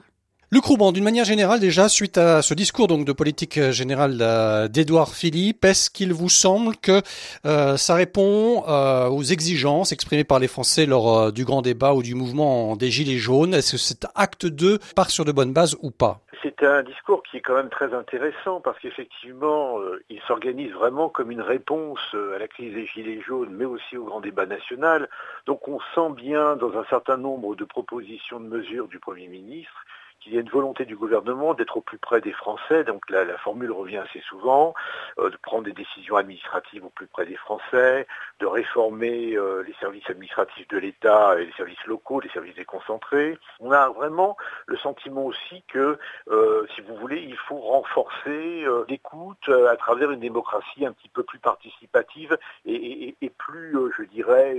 Luc 0.50 0.64
Rouban, 0.64 0.94
d'une 0.94 1.04
manière 1.04 1.26
générale 1.26 1.60
déjà, 1.60 1.90
suite 1.90 2.18
à 2.18 2.42
ce 2.42 2.54
discours 2.54 2.88
donc 2.88 3.04
de 3.04 3.12
politique 3.12 3.60
générale 3.72 4.18
euh, 4.22 4.70
d'Edouard 4.70 5.10
Philippe, 5.10 5.66
est-ce 5.66 5.90
qu'il 5.90 6.14
vous 6.14 6.30
semble 6.30 6.78
que 6.78 7.02
euh, 7.46 7.76
ça 7.76 7.96
répond 7.96 8.64
euh, 8.66 9.10
aux 9.10 9.24
exigences 9.24 9.92
exprimées 9.92 10.24
par 10.24 10.40
les 10.40 10.48
Français 10.48 10.86
lors 10.86 11.34
du 11.34 11.44
grand 11.44 11.62
débat 11.62 11.94
ou 11.94 12.02
du 12.02 12.16
mouvement 12.16 12.78
des 12.78 12.90
Gilets 12.92 13.18
jaunes? 13.18 13.54
Est-ce 13.54 13.74
que 13.74 13.78
cet 13.78 14.08
acte 14.16 14.46
2 14.46 14.80
part 14.96 15.10
sur 15.10 15.26
de 15.26 15.34
bonnes 15.34 15.52
bases 15.52 15.76
ou 15.82 15.92
pas? 15.92 16.22
C'est 16.42 16.64
un 16.64 16.82
discours 16.82 17.24
qui 17.24 17.38
est 17.38 17.42
quand 17.42 17.56
même 17.56 17.70
très 17.70 17.94
intéressant 17.94 18.62
parce 18.62 18.80
qu'effectivement, 18.80 19.80
il 20.10 20.22
s'organise 20.28 20.72
vraiment 20.72 21.10
comme 21.10 21.30
une 21.30 21.42
réponse 21.42 22.00
à 22.14 22.40
la 22.40 22.48
crise 22.48 22.74
des 22.74 22.86
Gilets 22.86 23.20
jaunes, 23.20 23.50
mais 23.52 23.66
aussi 23.66 23.98
au 23.98 24.06
grand 24.06 24.22
débat 24.22 24.46
national. 24.46 25.10
Donc 25.46 25.68
on 25.68 25.80
sent 25.94 26.14
bien 26.16 26.56
dans 26.56 26.78
un 26.78 26.86
certain 26.86 27.18
nombre 27.18 27.56
de 27.58 27.66
propositions 27.66 28.40
de 28.40 28.48
mesures 28.48 28.88
du 28.88 29.00
Premier 29.00 29.28
ministre 29.28 29.84
il 30.28 30.34
y 30.36 30.38
a 30.38 30.42
une 30.42 30.50
volonté 30.50 30.86
du 30.86 30.96
gouvernement 30.96 31.54
d'être 31.54 31.78
au 31.78 31.82
plus 31.82 31.98
près 31.98 32.20
des 32.22 32.34
Français, 32.34 32.84
donc 32.84 33.10
la, 33.10 33.26
formule 33.38 33.72
revient 33.72 33.98
assez 33.98 34.20
souvent, 34.22 34.74
euh, 35.20 35.30
de 35.30 35.38
prendre 35.38 35.64
des 35.64 35.72
décisions 35.72 36.18
administratives 36.18 36.86
au 36.86 36.90
plus 36.90 37.08
près 37.08 37.26
des 37.26 37.38
Français, 37.38 38.06
de 38.40 38.46
réformer 38.46 39.36
euh, 39.36 39.64
les 39.64 39.74
services 39.80 40.10
administratifs 40.10 40.68
de 40.68 40.78
l'État 40.78 41.40
et 41.40 41.46
les 41.46 41.52
services 41.54 41.84
locaux, 41.86 42.20
les 42.20 42.30
services 42.30 42.56
déconcentrés. 42.56 43.38
On 43.60 43.72
a 43.72 43.90
vraiment 43.90 44.36
le 44.66 44.78
sentiment 44.78 45.26
aussi 45.26 45.64
que, 45.68 45.98
euh, 46.30 46.68
si 46.76 46.82
vous 46.82 46.96
voulez, 46.98 47.22
il 47.22 47.38
faut 47.38 47.60
renforcer 47.60 48.66
l'écoute 48.90 49.50
à 49.50 49.76
travers 49.78 50.12
une 50.12 50.20
démocratie 50.20 50.86
un 50.86 50.92
petit 50.92 51.10
peu 51.10 51.24
plus 51.24 51.40
participative 51.40 52.38
et 52.66 53.16
plus, 53.38 53.76
je 53.98 54.04
dirais, 54.04 54.58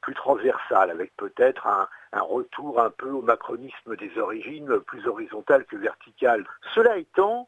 plus 0.00 0.14
transversale, 0.14 0.90
avec 0.90 1.16
peut-être 1.16 1.66
un, 1.66 1.88
un 2.12 2.20
retour 2.20 2.80
un 2.80 2.90
peu 2.90 3.10
au 3.10 3.22
macronisme 3.22 3.96
des 3.96 4.18
origines, 4.18 4.78
plus 4.80 5.06
horizontal 5.06 5.64
que 5.64 5.76
vertical. 5.76 6.44
Cela 6.74 6.98
étant, 6.98 7.46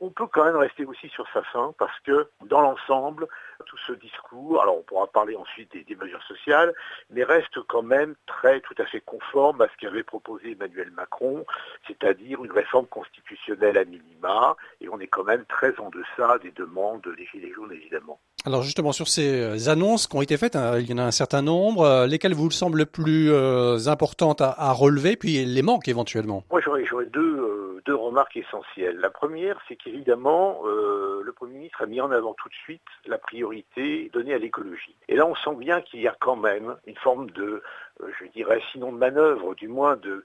on 0.00 0.10
peut 0.10 0.26
quand 0.26 0.44
même 0.44 0.56
rester 0.56 0.84
aussi 0.84 1.08
sur 1.08 1.26
sa 1.32 1.42
fin 1.42 1.74
parce 1.78 1.98
que 2.00 2.28
dans 2.44 2.60
l'ensemble, 2.60 3.26
tout 3.64 3.78
ce 3.86 3.92
discours, 3.92 4.60
alors 4.60 4.78
on 4.78 4.82
pourra 4.82 5.06
parler 5.06 5.36
ensuite 5.36 5.72
des, 5.72 5.96
mesures 5.96 6.22
sociales, 6.24 6.74
mais 7.10 7.24
reste 7.24 7.60
quand 7.68 7.82
même 7.82 8.14
très 8.26 8.60
tout 8.60 8.74
à 8.78 8.84
fait 8.84 9.00
conforme 9.00 9.62
à 9.62 9.68
ce 9.68 9.76
qu'avait 9.78 10.02
proposé 10.02 10.52
Emmanuel 10.52 10.90
Macron, 10.90 11.44
c'est-à-dire 11.86 12.44
une 12.44 12.52
réforme 12.52 12.86
constitutionnelle 12.86 13.78
à 13.78 13.84
minima, 13.84 14.56
et 14.80 14.88
on 14.88 15.00
est 15.00 15.06
quand 15.06 15.24
même 15.24 15.44
très 15.46 15.78
en 15.78 15.90
deçà 15.90 16.38
des 16.38 16.50
demandes 16.50 17.02
des 17.16 17.26
Gilets 17.26 17.52
jaunes 17.52 17.72
évidemment. 17.72 18.20
Alors 18.44 18.62
justement 18.62 18.92
sur 18.92 19.08
ces 19.08 19.68
annonces 19.68 20.06
qui 20.06 20.16
ont 20.16 20.22
été 20.22 20.36
faites, 20.36 20.54
hein, 20.54 20.78
il 20.78 20.88
y 20.88 20.94
en 20.94 20.98
a 20.98 21.02
un 21.02 21.10
certain 21.10 21.42
nombre, 21.42 21.82
euh, 21.82 22.06
lesquelles 22.06 22.34
vous 22.34 22.50
semblent 22.50 22.86
plus 22.86 23.32
euh, 23.32 23.88
importantes 23.88 24.40
à, 24.40 24.72
relever, 24.72 25.16
puis 25.16 25.44
les 25.44 25.62
manques 25.62 25.88
éventuellement? 25.88 26.44
Moi 26.50 26.60
j'aurais 26.60 27.06
deux, 27.06 27.38
euh, 27.38 27.65
deux 27.86 27.94
remarques 27.94 28.36
essentielles. 28.36 28.96
La 28.98 29.10
première, 29.10 29.58
c'est 29.68 29.76
qu'évidemment, 29.76 30.62
le 30.64 31.32
Premier 31.32 31.54
ministre 31.54 31.82
a 31.82 31.86
mis 31.86 32.00
en 32.00 32.10
avant 32.10 32.34
tout 32.34 32.48
de 32.48 32.54
suite 32.54 32.82
la 33.06 33.18
priorité 33.18 34.10
donnée 34.12 34.34
à 34.34 34.38
l'écologie. 34.38 34.94
Et 35.08 35.16
là 35.16 35.26
on 35.26 35.34
sent 35.34 35.54
bien 35.56 35.80
qu'il 35.80 36.00
y 36.00 36.08
a 36.08 36.16
quand 36.18 36.36
même 36.36 36.76
une 36.86 36.96
forme 36.96 37.30
de, 37.30 37.62
je 38.00 38.26
dirais 38.26 38.60
sinon 38.72 38.92
de 38.92 38.98
manœuvre, 38.98 39.54
du 39.54 39.68
moins 39.68 39.96
de, 39.96 40.24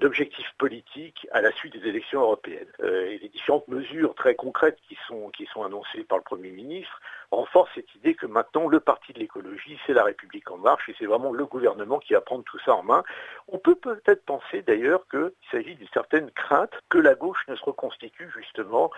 d'objectifs 0.00 0.52
politiques 0.58 1.26
à 1.32 1.40
la 1.40 1.52
suite 1.52 1.76
des 1.76 1.88
élections 1.88 2.20
européennes. 2.20 2.70
Euh, 2.80 3.06
et 3.06 3.18
les 3.18 3.28
différentes 3.28 3.68
mesures 3.68 4.14
très 4.14 4.34
concrètes 4.34 4.78
qui 4.88 4.96
sont, 5.06 5.30
qui 5.30 5.46
sont 5.46 5.62
annoncées 5.62 6.04
par 6.04 6.18
le 6.18 6.24
Premier 6.24 6.50
ministre 6.50 7.00
renforcent 7.30 7.70
cette 7.74 7.94
idée 7.94 8.14
que 8.14 8.26
maintenant 8.26 8.68
le 8.68 8.80
parti 8.80 9.12
de 9.12 9.18
l'écologie, 9.18 9.78
c'est 9.86 9.92
la 9.92 10.04
République 10.04 10.50
en 10.50 10.58
marche 10.58 10.88
et 10.88 10.94
c'est 10.98 11.06
vraiment 11.06 11.32
le 11.32 11.46
gouvernement 11.46 11.98
qui 11.98 12.14
va 12.14 12.20
prendre 12.20 12.44
tout 12.44 12.58
ça 12.64 12.74
en 12.74 12.82
main. 12.82 13.02
On 13.48 13.58
peut 13.58 13.74
peut-être 13.74 14.24
penser 14.24 14.62
d'ailleurs 14.62 15.06
qu'il 15.08 15.32
s'agit 15.50 15.74
d'une 15.74 15.88
certaine 15.88 16.30
crainte 16.30 16.72
que 16.88 16.98
la 16.98 17.14
gauche 17.14 17.44
ne 17.48 17.56
se 17.56 17.64
reconstitue 17.64 18.30
justement 18.36 18.90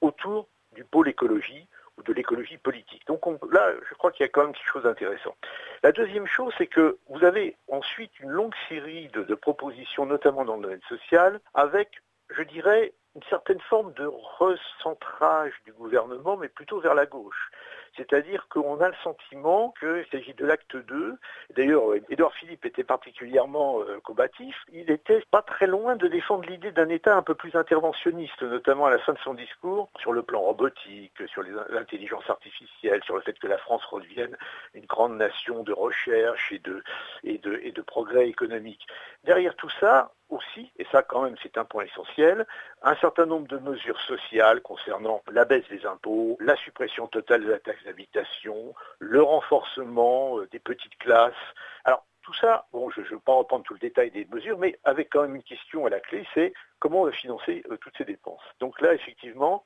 autour 0.00 0.48
du 0.72 0.84
pôle 0.84 1.08
écologie 1.08 1.66
de 2.04 2.12
l'écologie 2.12 2.58
politique. 2.58 3.06
Donc 3.06 3.24
là, 3.52 3.72
je 3.88 3.94
crois 3.94 4.10
qu'il 4.12 4.24
y 4.24 4.28
a 4.28 4.28
quand 4.28 4.42
même 4.42 4.52
quelque 4.52 4.72
chose 4.72 4.82
d'intéressant. 4.84 5.36
La 5.82 5.92
deuxième 5.92 6.26
chose, 6.26 6.52
c'est 6.58 6.66
que 6.66 6.98
vous 7.08 7.24
avez 7.24 7.56
ensuite 7.68 8.18
une 8.20 8.30
longue 8.30 8.54
série 8.68 9.08
de, 9.08 9.34
propositions, 9.34 10.06
notamment 10.06 10.44
dans 10.44 10.56
le 10.56 10.62
domaine 10.62 10.80
social, 10.88 11.40
avec, 11.54 12.02
je 12.30 12.42
dirais, 12.42 12.92
une 13.16 13.22
certaine 13.28 13.60
forme 13.60 13.92
de 13.94 14.06
recentrage 14.06 15.52
du 15.64 15.72
gouvernement, 15.72 16.36
mais 16.36 16.48
plutôt 16.48 16.80
vers 16.80 16.94
la 16.94 17.06
gauche. 17.06 17.50
C'est-à-dire 17.96 18.46
qu'on 18.48 18.80
a 18.80 18.88
le 18.88 18.94
sentiment 19.02 19.74
qu'il 19.80 20.06
s'agit 20.12 20.34
de 20.34 20.46
l'acte 20.46 20.76
2. 20.76 21.18
D'ailleurs, 21.56 21.82
Édouard 22.08 22.32
Philippe 22.34 22.64
était 22.64 22.84
particulièrement 22.84 23.80
euh, 23.80 23.98
combatif. 24.04 24.56
Il 24.72 24.86
n'était 24.86 25.22
pas 25.30 25.42
très 25.42 25.66
loin 25.66 25.96
de 25.96 26.06
défendre 26.06 26.48
l'idée 26.48 26.70
d'un 26.70 26.88
État 26.88 27.16
un 27.16 27.22
peu 27.22 27.34
plus 27.34 27.56
interventionniste, 27.56 28.42
notamment 28.42 28.86
à 28.86 28.90
la 28.90 28.98
fin 28.98 29.12
de 29.12 29.18
son 29.18 29.34
discours, 29.34 29.90
sur 29.98 30.12
le 30.12 30.22
plan 30.22 30.40
robotique, 30.40 31.12
sur 31.26 31.42
l'intelligence 31.42 32.28
artificielle, 32.30 33.02
sur 33.02 33.16
le 33.16 33.22
fait 33.22 33.38
que 33.38 33.48
la 33.48 33.58
France 33.58 33.84
redevienne 33.84 34.36
une 34.74 34.86
grande 34.86 35.16
nation 35.16 35.62
de 35.62 35.72
recherche 35.72 36.52
et 36.52 36.58
de, 36.58 37.82
progrès 37.82 38.28
économique. 38.28 38.86
Derrière 39.24 39.56
tout 39.56 39.70
ça, 39.80 40.12
aussi, 40.30 40.72
et 40.78 40.86
ça 40.90 41.02
quand 41.02 41.22
même 41.22 41.36
c'est 41.42 41.58
un 41.58 41.64
point 41.64 41.84
essentiel, 41.84 42.46
un 42.82 42.94
certain 42.96 43.26
nombre 43.26 43.48
de 43.48 43.58
mesures 43.58 44.00
sociales 44.00 44.60
concernant 44.62 45.22
la 45.30 45.44
baisse 45.44 45.68
des 45.68 45.84
impôts, 45.86 46.36
la 46.40 46.56
suppression 46.56 47.06
totale 47.06 47.44
de 47.44 47.50
la 47.50 47.58
taxe 47.58 47.84
d'habitation, 47.84 48.74
le 48.98 49.22
renforcement 49.22 50.38
euh, 50.38 50.48
des 50.50 50.58
petites 50.58 50.96
classes. 50.98 51.34
Alors 51.84 52.04
tout 52.22 52.34
ça, 52.34 52.66
bon, 52.72 52.90
je 52.90 53.00
ne 53.00 53.06
veux 53.06 53.18
pas 53.18 53.34
reprendre 53.34 53.64
tout 53.64 53.74
le 53.74 53.80
détail 53.80 54.10
des 54.10 54.26
mesures, 54.26 54.58
mais 54.58 54.78
avec 54.84 55.10
quand 55.10 55.22
même 55.22 55.36
une 55.36 55.42
question 55.42 55.86
à 55.86 55.90
la 55.90 56.00
clé, 56.00 56.26
c'est 56.34 56.52
comment 56.78 57.02
on 57.02 57.06
va 57.06 57.12
financer 57.12 57.62
euh, 57.70 57.76
toutes 57.78 57.96
ces 57.96 58.04
dépenses. 58.04 58.42
Donc 58.60 58.80
là, 58.80 58.94
effectivement, 58.94 59.64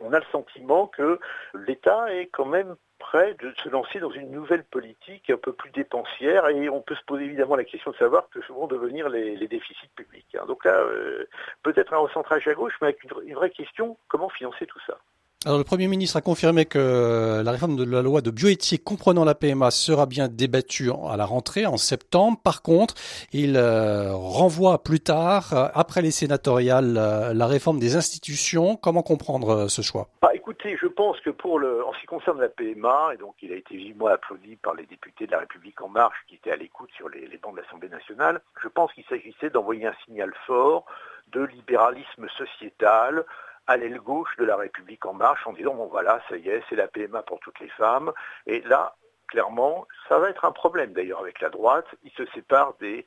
on 0.00 0.12
a 0.12 0.18
le 0.18 0.24
sentiment 0.32 0.86
que 0.86 1.18
l'État 1.54 2.12
est 2.14 2.26
quand 2.26 2.44
même 2.44 2.76
prêt 2.98 3.34
de 3.34 3.52
se 3.62 3.68
lancer 3.68 4.00
dans 4.00 4.10
une 4.10 4.30
nouvelle 4.30 4.64
politique 4.64 5.30
un 5.30 5.36
peu 5.36 5.52
plus 5.52 5.70
dépensière 5.70 6.48
et 6.48 6.68
on 6.68 6.80
peut 6.80 6.94
se 6.94 7.04
poser 7.04 7.24
évidemment 7.24 7.56
la 7.56 7.64
question 7.64 7.90
de 7.90 7.96
savoir 7.96 8.28
que 8.30 8.40
vont 8.52 8.66
devenir 8.66 9.08
les, 9.08 9.46
déficits 9.48 9.90
publics. 9.94 10.34
Hein. 10.34 10.46
Donc 10.46 10.64
là, 10.64 10.74
euh, 10.80 11.28
peut-être 11.62 11.92
un 11.92 11.98
recentrage 11.98 12.48
à 12.48 12.54
gauche, 12.54 12.74
mais 12.80 12.88
avec 12.88 13.04
une 13.04 13.34
vraie 13.34 13.50
question, 13.50 13.98
comment 14.08 14.28
financer 14.28 14.66
tout 14.66 14.80
ça? 14.86 14.98
Alors 15.46 15.58
le 15.58 15.64
Premier 15.64 15.86
ministre 15.86 16.16
a 16.16 16.22
confirmé 16.22 16.64
que 16.64 17.40
la 17.40 17.52
réforme 17.52 17.76
de 17.76 17.84
la 17.84 18.02
loi 18.02 18.20
de 18.20 18.32
bioéthique 18.32 18.82
comprenant 18.82 19.24
la 19.24 19.36
PMA 19.36 19.70
sera 19.70 20.04
bien 20.04 20.26
débattue 20.26 20.90
à 21.08 21.16
la 21.16 21.24
rentrée 21.24 21.66
en 21.66 21.76
septembre. 21.76 22.36
Par 22.42 22.62
contre, 22.62 22.94
il 23.32 23.56
euh, 23.56 24.10
renvoie 24.12 24.82
plus 24.82 24.98
tard, 24.98 25.52
euh, 25.52 25.68
après 25.72 26.02
les 26.02 26.10
sénatoriales, 26.10 26.96
euh, 26.98 27.32
la 27.32 27.46
réforme 27.46 27.78
des 27.78 27.94
institutions. 27.94 28.74
Comment 28.74 29.04
comprendre 29.04 29.68
ce 29.68 29.82
choix? 29.82 30.08
Bah, 30.20 30.30
Écoutez, 30.34 30.76
je 30.82 30.88
pense 30.88 31.20
que 31.20 31.30
pour 31.30 31.60
le, 31.60 31.86
en 31.86 31.92
ce 31.92 32.00
qui 32.00 32.06
concerne 32.06 32.40
la 32.40 32.48
PMA, 32.48 33.10
et 33.14 33.16
donc 33.16 33.36
il 33.40 33.52
a 33.52 33.56
été 33.56 33.76
vivement 33.76 34.06
applaudi 34.06 34.56
par 34.56 34.74
les 34.74 34.86
députés 34.86 35.26
de 35.26 35.30
la 35.30 35.38
République 35.38 35.80
en 35.80 35.88
marche 35.88 36.18
qui 36.26 36.34
étaient 36.34 36.50
à 36.50 36.56
l'écoute 36.56 36.90
sur 36.96 37.08
les 37.08 37.38
bancs 37.40 37.54
de 37.54 37.60
l'Assemblée 37.60 37.88
nationale, 37.88 38.40
je 38.60 38.66
pense 38.66 38.92
qu'il 38.94 39.04
s'agissait 39.04 39.50
d'envoyer 39.50 39.86
un 39.86 39.94
signal 40.06 40.32
fort 40.44 40.86
de 41.32 41.42
libéralisme 41.44 42.26
sociétal, 42.36 43.24
à 43.66 43.76
l'aile 43.76 43.98
gauche 43.98 44.36
de 44.36 44.44
la 44.44 44.56
République 44.56 45.04
en 45.06 45.14
marche 45.14 45.46
en 45.46 45.52
disant 45.52 45.74
bon 45.74 45.86
voilà, 45.86 46.20
ça 46.28 46.36
y 46.36 46.48
est, 46.48 46.62
c'est 46.68 46.76
la 46.76 46.88
PMA 46.88 47.22
pour 47.22 47.40
toutes 47.40 47.60
les 47.60 47.68
femmes. 47.70 48.12
Et 48.46 48.60
là, 48.62 48.96
clairement, 49.28 49.86
ça 50.08 50.18
va 50.18 50.30
être 50.30 50.44
un 50.44 50.52
problème 50.52 50.92
d'ailleurs 50.92 51.20
avec 51.20 51.40
la 51.40 51.50
droite. 51.50 51.86
Il 52.04 52.10
se 52.12 52.24
sépare 52.26 52.74
des 52.80 53.04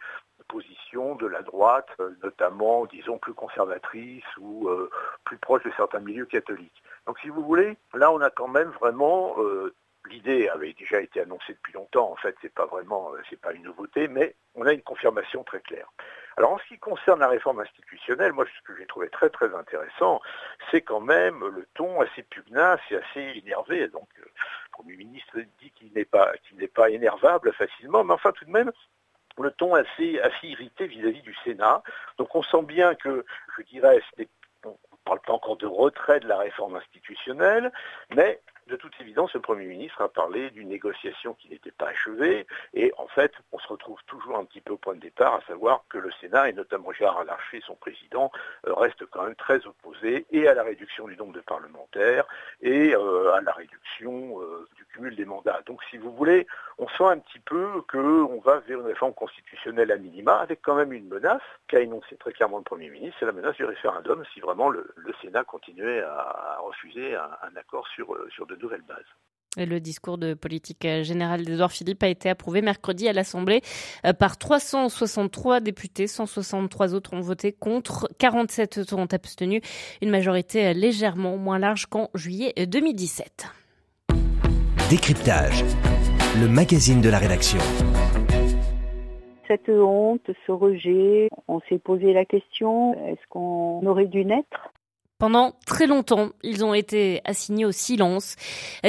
positions 0.48 1.15
de 1.15 1.28
la 1.28 1.41
droite, 1.41 1.89
euh, 2.00 2.12
notamment, 2.24 2.86
disons, 2.86 3.17
plus 3.19 3.34
conservatrices 3.34 4.38
ou 4.38 4.67
euh, 4.67 4.89
plus 5.24 5.38
proches 5.38 5.63
de 5.63 5.72
certains 5.78 6.00
milieux 6.00 6.26
catholiques. 6.26 6.84
Donc 7.06 7.19
si 7.19 7.30
vous 7.30 7.43
voulez, 7.43 7.78
là 7.93 8.12
on 8.12 8.19
a 8.22 8.30
quand 8.30 8.48
même 8.48 8.69
vraiment 8.80 9.36
euh, 9.39 9.74
l'idée 10.10 10.50
avait 10.50 10.74
déjà 10.74 11.02
été 11.02 11.22
annoncée 11.22 11.54
depuis 11.54 11.74
longtemps, 11.74 12.12
en 12.12 12.15
fait 12.15 12.36
c'est 12.41 12.54
pas 12.54 12.65
vraiment 12.65 13.12
pas 13.41 13.54
une 13.54 13.63
nouveauté, 13.63 14.08
mais 14.08 14.36
on 14.56 14.65
a 14.65 14.74
une 14.74 14.82
confirmation 14.82 15.43
très 15.43 15.62
claire. 15.62 15.88
Alors 16.39 16.54
en 16.54 16.58
ce 16.58 16.67
qui 16.69 16.80
concerne 16.80 17.19
la 17.19 17.28
réforme 17.28 17.60
institutionnelle, 17.60 18.32
moi 18.32 18.45
ce 18.45 18.63
que 18.63 18.80
j'ai 18.80 18.86
trouvé 18.86 19.10
très 19.10 19.30
très 19.30 19.54
intéressant, 19.54 20.21
c'est 20.71 20.80
quand 20.80 21.02
même 21.02 21.45
le 21.45 21.67
ton 21.73 21.99
assez 21.99 22.23
pugnace 22.23 22.80
et 22.91 22.95
assez 22.95 23.41
énervé. 23.43 23.89
Donc 23.89 24.08
euh, 24.19 24.23
le 24.23 24.71
Premier 24.71 24.95
ministre 24.95 25.38
dit 25.60 25.71
qu'il 25.71 25.91
n'est 25.91 26.06
pas 26.06 26.32
pas 26.73 26.89
énervable 26.91 27.52
facilement, 27.52 28.06
mais 28.06 28.13
enfin 28.13 28.32
tout 28.32 28.45
de 28.45 28.52
même 28.52 28.71
le 29.38 29.52
ton 29.52 29.75
assez 29.75 30.17
assez 30.21 30.47
irrité 30.47 30.88
vis-à-vis 30.88 31.23
du 31.23 31.36
Sénat. 31.43 31.84
Donc 32.17 32.34
on 32.34 32.41
sent 32.41 32.63
bien 32.63 32.95
que, 32.95 33.25
je 33.58 33.63
dirais, 33.63 34.02
on 34.63 34.69
ne 34.69 34.75
parle 35.04 35.19
pas 35.19 35.34
encore 35.34 35.58
de 35.58 35.67
retrait 35.67 36.21
de 36.21 36.28
la 36.30 36.38
réforme 36.38 36.78
institutionnelle, 36.78 37.69
mais 38.15 38.39
de 38.69 38.75
toute 38.75 38.93
évidence, 39.01 39.34
le 39.34 39.39
Premier 39.39 39.65
ministre 39.65 40.01
a 40.01 40.10
parlé 40.10 40.51
d'une 40.51 40.69
négociation 40.69 41.34
qui 41.34 41.49
n'était 41.49 41.71
pas 41.71 41.88
achevée, 41.88 42.45
et 42.73 42.93
en 42.97 43.08
fait, 43.08 43.34
on 43.51 43.60
se 43.60 43.67
retrouve 43.67 43.99
toujours 44.05 44.38
un 44.38 44.45
petit 44.45 44.62
peu 44.62 44.73
au 44.73 44.77
point 44.77 44.95
de 44.95 44.99
départ, 44.99 45.36
à 45.36 45.41
savoir 45.47 45.84
que 45.89 45.97
le 45.97 46.12
Sénat, 46.21 46.49
et 46.49 46.53
notamment 46.53 46.91
Gérard 46.91 47.25
Larcher, 47.25 47.62
son 47.65 47.75
président, 47.75 48.32
euh, 48.67 48.73
reste 48.73 49.05
quand 49.08 49.23
même 49.23 49.36
très 49.36 49.65
opposé 49.65 50.25
et 50.32 50.47
à 50.47 50.53
la 50.53 50.63
réduction 50.63 51.08
du 51.08 51.17
nombre 51.17 51.34
de 51.34 51.41
parlementaires, 51.41 52.25
et 52.62 52.95
euh, 52.95 53.34
à 53.34 53.41
la 53.41 53.51
réduction 53.51 54.41
euh, 54.41 54.67
du 54.75 54.86
cumul 54.86 55.15
des 55.15 55.25
mandats. 55.25 55.62
Donc, 55.65 55.84
si 55.89 55.97
vous 55.97 56.13
voulez, 56.13 56.45
on 56.77 56.88
sent 56.89 57.05
un 57.05 57.17
petit 57.17 57.39
peu 57.39 57.82
qu'on 57.91 58.39
va 58.39 58.60
vers 58.60 58.79
une 58.79 58.86
réforme 58.86 59.13
constitutionnelle 59.13 59.91
à 59.91 59.97
minima, 59.97 60.38
avec 60.38 60.62
quand 60.62 60.75
même 60.75 60.93
une 60.93 61.08
menace 61.08 61.41
qu'a 61.67 61.79
énoncé 61.79 62.15
très 62.17 62.34
clairement 62.34 62.60
le 62.60 62.63
Premier 62.63 62.89
ministre, 62.89 63.17
c'est 63.19 63.25
la 63.25 63.32
menace 63.32 63.55
du 63.55 63.65
référendum 63.65 64.23
si 64.34 64.39
vraiment 64.39 64.69
le, 64.69 64.93
Sénat 65.21 65.43
continuait 65.43 66.01
à, 66.01 66.58
refuser 66.62 67.15
un, 67.15 67.55
accord 67.58 67.88
sur, 67.89 68.15
sur 68.32 68.45
nouvelles 68.62 68.84
bases. 68.88 68.98
Le 69.58 69.80
discours 69.80 70.17
de 70.17 70.36
politique 70.36 70.88
générale 71.02 71.43
d'Edouard 71.43 71.72
Philippe 71.72 72.04
a 72.04 72.08
été 72.08 72.30
approuvé 72.30 72.62
mercredi 72.62 73.08
à 73.10 73.13
l'Assemblée 73.13 73.62
euh, 74.06 74.13
par 74.13 74.38
363 74.38 75.60
députés. 75.60 76.06
163 76.08 76.93
autres 76.93 77.13
ont 77.13 77.19
voté 77.19 77.52
contre. 77.52 78.08
47 78.19 78.93
ont 78.93 79.06
abstenu. 79.06 79.62
Une 80.02 80.12
majorité 80.12 80.74
légèrement 80.74 81.36
moins 81.38 81.58
large 81.58 81.88
qu'en 81.88 82.10
juillet 82.13 82.54
2017. 82.67 83.48
Décryptage. 84.89 85.63
Le 86.39 86.48
magazine 86.48 87.02
de 87.02 87.10
la 87.10 87.17
rédaction. 87.17 87.60
Cette 89.48 89.67
honte, 89.67 90.30
ce 90.45 90.52
rejet, 90.52 91.28
on 91.48 91.60
s'est 91.62 91.80
posé 91.80 92.13
la 92.13 92.24
question, 92.24 92.93
est-ce 93.08 93.28
qu'on 93.30 93.84
aurait 93.88 94.06
dû 94.06 94.24
naître? 94.24 94.72
Pendant 95.19 95.53
très 95.65 95.86
longtemps, 95.86 96.29
ils 96.43 96.63
ont 96.63 96.73
été 96.73 97.21
assignés 97.25 97.65
au 97.65 97.73
silence. 97.73 98.38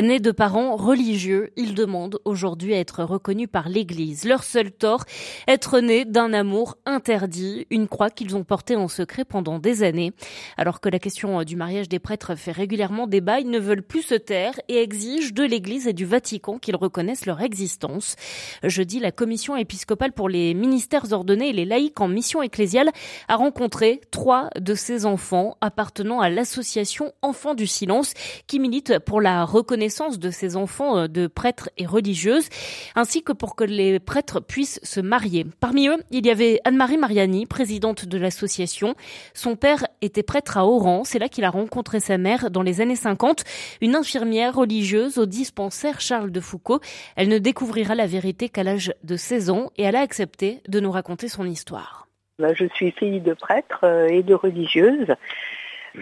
Nés 0.00 0.20
de 0.20 0.30
parents 0.30 0.76
religieux, 0.76 1.50
ils 1.56 1.74
demandent 1.74 2.20
aujourd'hui 2.24 2.72
à 2.72 2.78
être 2.78 3.02
reconnus 3.02 3.48
par 3.50 3.68
l'Église. 3.68 4.24
Leur 4.24 4.44
seul 4.44 4.70
tort, 4.70 5.04
être 5.48 5.80
nés 5.80 6.04
d'un 6.04 6.32
amour 6.32 6.78
interdit, 6.86 7.66
une 7.70 7.88
croix 7.88 8.10
qu'ils 8.10 8.36
ont 8.36 8.44
portée 8.44 8.76
en 8.76 8.86
secret 8.86 9.24
pendant 9.24 9.58
des 9.58 9.82
années. 9.82 10.12
Alors 10.56 10.80
que 10.80 10.88
la 10.88 11.00
question 11.00 11.42
du 11.42 11.56
mariage 11.56 11.88
des 11.88 11.98
prêtres 11.98 12.36
fait 12.36 12.52
régulièrement 12.52 13.08
débat, 13.08 13.40
ils 13.40 13.50
ne 13.50 13.58
veulent 13.58 13.82
plus 13.82 14.02
se 14.02 14.14
taire 14.14 14.54
et 14.68 14.80
exigent 14.80 15.34
de 15.34 15.42
l'Église 15.42 15.88
et 15.88 15.92
du 15.92 16.06
Vatican 16.06 16.58
qu'ils 16.58 16.76
reconnaissent 16.76 17.26
leur 17.26 17.40
existence. 17.40 18.14
Jeudi, 18.62 19.00
la 19.00 19.10
commission 19.10 19.56
épiscopale 19.56 20.12
pour 20.12 20.28
les 20.28 20.54
ministères 20.54 21.12
ordonnés 21.12 21.48
et 21.48 21.52
les 21.52 21.64
laïcs 21.64 22.00
en 22.00 22.06
mission 22.06 22.40
ecclésiale 22.40 22.90
a 23.26 23.34
rencontré 23.34 24.00
trois 24.12 24.48
de 24.56 24.76
ces 24.76 25.06
enfants 25.06 25.56
appartenant 25.60 26.19
à 26.20 26.30
l'association 26.30 27.12
Enfants 27.22 27.54
du 27.54 27.66
Silence, 27.66 28.14
qui 28.46 28.58
milite 28.58 28.98
pour 28.98 29.20
la 29.20 29.44
reconnaissance 29.44 30.18
de 30.18 30.30
ces 30.30 30.56
enfants 30.56 30.98
euh, 30.98 31.08
de 31.08 31.26
prêtres 31.26 31.70
et 31.78 31.86
religieuses, 31.86 32.48
ainsi 32.94 33.22
que 33.22 33.32
pour 33.32 33.56
que 33.56 33.64
les 33.64 34.00
prêtres 34.00 34.40
puissent 34.40 34.80
se 34.82 35.00
marier. 35.00 35.46
Parmi 35.60 35.88
eux, 35.88 35.98
il 36.10 36.26
y 36.26 36.30
avait 36.30 36.60
Anne-Marie 36.64 36.98
Mariani, 36.98 37.46
présidente 37.46 38.06
de 38.06 38.18
l'association. 38.18 38.94
Son 39.34 39.56
père 39.56 39.84
était 40.02 40.22
prêtre 40.22 40.58
à 40.58 40.66
Oran, 40.66 41.04
c'est 41.04 41.18
là 41.18 41.28
qu'il 41.28 41.44
a 41.44 41.50
rencontré 41.50 42.00
sa 42.00 42.18
mère 42.18 42.50
dans 42.50 42.62
les 42.62 42.80
années 42.80 42.96
50, 42.96 43.44
une 43.80 43.94
infirmière 43.94 44.54
religieuse 44.54 45.18
au 45.18 45.26
dispensaire 45.26 46.00
Charles 46.00 46.30
de 46.30 46.40
Foucault. 46.40 46.80
Elle 47.16 47.28
ne 47.28 47.38
découvrira 47.38 47.94
la 47.94 48.06
vérité 48.06 48.48
qu'à 48.48 48.62
l'âge 48.62 48.92
de 49.04 49.16
16 49.16 49.50
ans 49.50 49.70
et 49.76 49.82
elle 49.82 49.96
a 49.96 50.00
accepté 50.00 50.62
de 50.68 50.80
nous 50.80 50.90
raconter 50.90 51.28
son 51.28 51.44
histoire. 51.44 52.08
Bah, 52.38 52.54
je 52.54 52.64
suis 52.74 52.90
fille 52.92 53.20
de 53.20 53.34
prêtre 53.34 53.80
euh, 53.84 54.08
et 54.08 54.22
de 54.22 54.34
religieuse. 54.34 55.08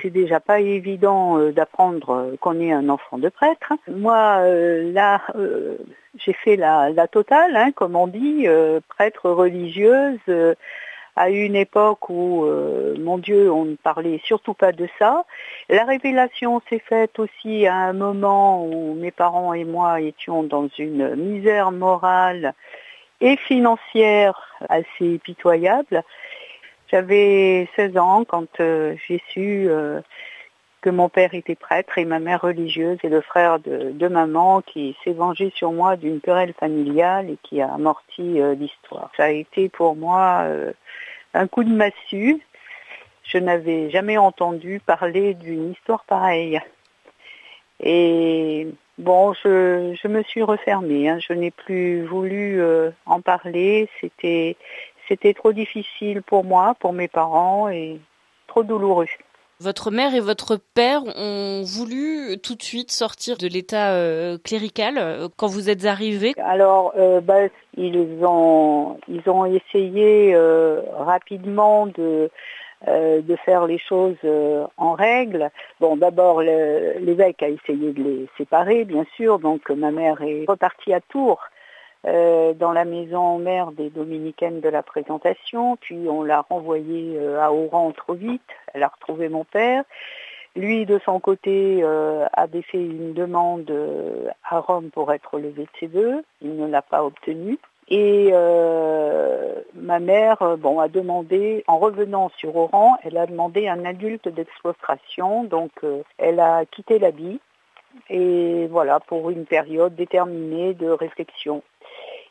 C'est 0.02 0.10
déjà 0.10 0.40
pas 0.40 0.60
évident 0.60 1.38
euh, 1.38 1.52
d'apprendre 1.52 2.10
euh, 2.10 2.36
qu'on 2.40 2.60
est 2.60 2.72
un 2.72 2.88
enfant 2.88 3.18
de 3.18 3.28
prêtre. 3.28 3.72
Moi, 3.88 4.42
là, 4.92 5.20
j'ai 6.16 6.32
fait 6.32 6.56
la, 6.56 6.92
totale, 7.08 7.56
hein, 7.56 7.72
comme 7.72 7.96
on 7.96 8.06
dit, 8.06 8.46
prêtre 8.88 9.30
religieuse, 9.30 10.18
à 11.16 11.30
une 11.30 11.56
époque 11.56 12.08
où, 12.10 12.46
mon 12.98 13.18
Dieu, 13.18 13.50
on 13.50 13.64
ne 13.64 13.76
parlait 13.76 14.20
surtout 14.24 14.54
pas 14.54 14.72
de 14.72 14.88
ça. 14.98 15.24
La 15.68 15.84
révélation 15.84 16.62
s'est 16.68 16.82
faite 16.86 17.18
aussi 17.18 17.66
à 17.66 17.74
un 17.74 17.92
moment 17.92 18.64
où 18.64 18.94
mes 18.94 19.10
parents 19.10 19.52
et 19.52 19.64
moi 19.64 20.00
étions 20.00 20.42
dans 20.42 20.68
une 20.78 21.16
misère 21.16 21.72
morale 21.72 22.54
et 23.20 23.36
financière 23.36 24.56
assez 24.68 25.18
pitoyable. 25.18 26.02
J'avais 26.90 27.68
16 27.76 27.98
ans 27.98 28.24
quand 28.24 28.60
euh, 28.60 28.96
j'ai 29.06 29.22
su 29.28 29.66
euh, 29.68 30.00
que 30.80 30.88
mon 30.88 31.10
père 31.10 31.34
était 31.34 31.54
prêtre 31.54 31.98
et 31.98 32.06
ma 32.06 32.18
mère 32.18 32.40
religieuse 32.40 32.98
et 33.02 33.10
le 33.10 33.20
frère 33.20 33.58
de, 33.60 34.08
maman 34.08 34.62
qui 34.62 34.96
s'est 35.04 35.12
vengé 35.12 35.52
sur 35.54 35.72
moi 35.72 35.96
d'une 35.96 36.20
querelle 36.20 36.54
familiale 36.54 37.28
et 37.28 37.38
qui 37.42 37.60
a 37.60 37.74
amorti 37.74 38.40
euh, 38.40 38.54
l'histoire. 38.54 39.10
Ça 39.18 39.24
a 39.24 39.30
été 39.30 39.68
pour 39.68 39.96
moi 39.96 40.46
un 41.34 41.46
coup 41.46 41.62
de 41.62 41.72
massue. 41.72 42.40
Je 43.24 43.36
n'avais 43.36 43.90
jamais 43.90 44.16
entendu 44.16 44.80
parler 44.80 45.34
d'une 45.34 45.72
histoire 45.72 46.04
pareille. 46.04 46.58
Et 47.80 48.66
bon, 48.96 49.34
je, 49.34 50.08
me 50.08 50.22
suis 50.22 50.42
refermée. 50.42 51.10
Hein. 51.10 51.18
Je 51.18 51.34
n'ai 51.34 51.50
plus 51.50 52.06
voulu 52.06 52.62
en 53.04 53.20
parler. 53.20 53.90
C'était 54.00 54.56
c'était 55.08 55.34
trop 55.34 55.52
difficile 55.52 56.22
pour 56.22 56.44
moi, 56.44 56.74
pour 56.78 56.92
mes 56.92 57.08
parents 57.08 57.68
et 57.68 57.98
trop 58.46 58.62
douloureux. 58.62 59.06
Votre 59.60 59.90
mère 59.90 60.14
et 60.14 60.20
votre 60.20 60.56
père 60.56 61.02
ont 61.16 61.64
voulu 61.64 62.38
tout 62.40 62.54
de 62.54 62.62
suite 62.62 62.92
sortir 62.92 63.36
de 63.38 63.48
l'état 63.48 63.92
euh, 63.92 64.38
clérical 64.38 64.98
euh, 64.98 65.28
quand 65.36 65.48
vous 65.48 65.68
êtes 65.68 65.84
arrivé 65.84 66.32
Alors, 66.38 66.92
euh, 66.96 67.20
bah, 67.20 67.48
ils, 67.76 67.98
ont, 68.22 68.98
ils 69.08 69.28
ont 69.28 69.46
essayé 69.46 70.36
rapidement 70.96 71.86
de, 71.86 72.30
de 72.86 73.36
faire 73.44 73.66
les 73.66 73.78
choses 73.78 74.16
en 74.76 74.92
règle. 74.92 75.50
Bon, 75.80 75.96
d'abord, 75.96 76.40
l'évêque 76.40 77.42
a 77.42 77.48
essayé 77.48 77.92
de 77.92 78.02
les 78.02 78.28
séparer, 78.36 78.84
bien 78.84 79.04
sûr, 79.16 79.40
donc 79.40 79.70
ma 79.70 79.90
mère 79.90 80.22
est 80.22 80.44
repartie 80.46 80.92
à 80.92 81.00
Tours 81.00 81.40
euh, 82.06 82.54
dans 82.54 82.72
la 82.72 82.84
maison 82.84 83.38
mère 83.38 83.72
des 83.72 83.90
dominicaines 83.90 84.60
de 84.60 84.68
la 84.68 84.84
présentation, 84.84 85.76
puis 85.76 86.08
on 86.08 86.22
l'a 86.22 86.42
renvoyée 86.42 87.16
euh, 87.18 87.40
à 87.40 87.52
Oran 87.52 87.90
trop 87.90 88.14
vite, 88.14 88.40
elle 88.72 88.84
a 88.84 88.88
retrouvé 88.88 89.28
mon 89.28 89.44
père. 89.44 89.82
Lui, 90.54 90.86
de 90.86 91.00
son 91.04 91.18
côté, 91.18 91.80
euh, 91.82 92.26
avait 92.32 92.62
fait 92.62 92.80
une 92.80 93.14
demande 93.14 93.72
à 94.48 94.60
Rome 94.60 94.90
pour 94.90 95.12
être 95.12 95.38
levé 95.38 95.64
de 95.64 95.70
ses 95.80 95.86
vœux, 95.88 96.24
il 96.40 96.56
ne 96.56 96.68
l'a 96.68 96.82
pas 96.82 97.04
obtenu. 97.04 97.58
Et 97.90 98.32
ma 99.74 99.98
mère 99.98 100.58
bon, 100.58 100.78
a 100.78 100.88
demandé, 100.88 101.64
en 101.66 101.78
revenant 101.78 102.30
sur 102.36 102.54
Oran, 102.54 102.98
elle 103.02 103.16
a 103.16 103.26
demandé 103.26 103.66
un 103.66 103.84
adulte 103.86 104.28
d'exploitation, 104.28 105.44
donc 105.44 105.70
elle 106.18 106.38
a 106.38 106.66
quitté 106.66 106.98
l'habit, 106.98 107.40
et 108.10 108.66
voilà, 108.66 109.00
pour 109.00 109.30
une 109.30 109.46
période 109.46 109.94
déterminée 109.94 110.74
de 110.74 110.90
réflexion. 110.90 111.62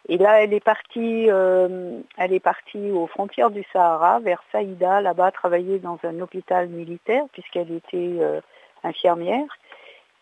Et 0.09 0.17
là, 0.17 0.41
elle 0.41 0.53
est 0.53 0.63
partie, 0.63 1.29
euh, 1.29 1.99
elle 2.17 2.33
est 2.33 2.39
partie 2.39 2.91
aux 2.91 3.07
frontières 3.07 3.51
du 3.51 3.63
Sahara, 3.73 4.19
vers 4.19 4.41
Saïda, 4.51 5.01
là-bas, 5.01 5.31
travailler 5.31 5.79
dans 5.79 5.99
un 6.03 6.19
hôpital 6.21 6.69
militaire, 6.69 7.23
puisqu'elle 7.33 7.71
était 7.71 8.15
euh, 8.19 8.39
infirmière. 8.83 9.57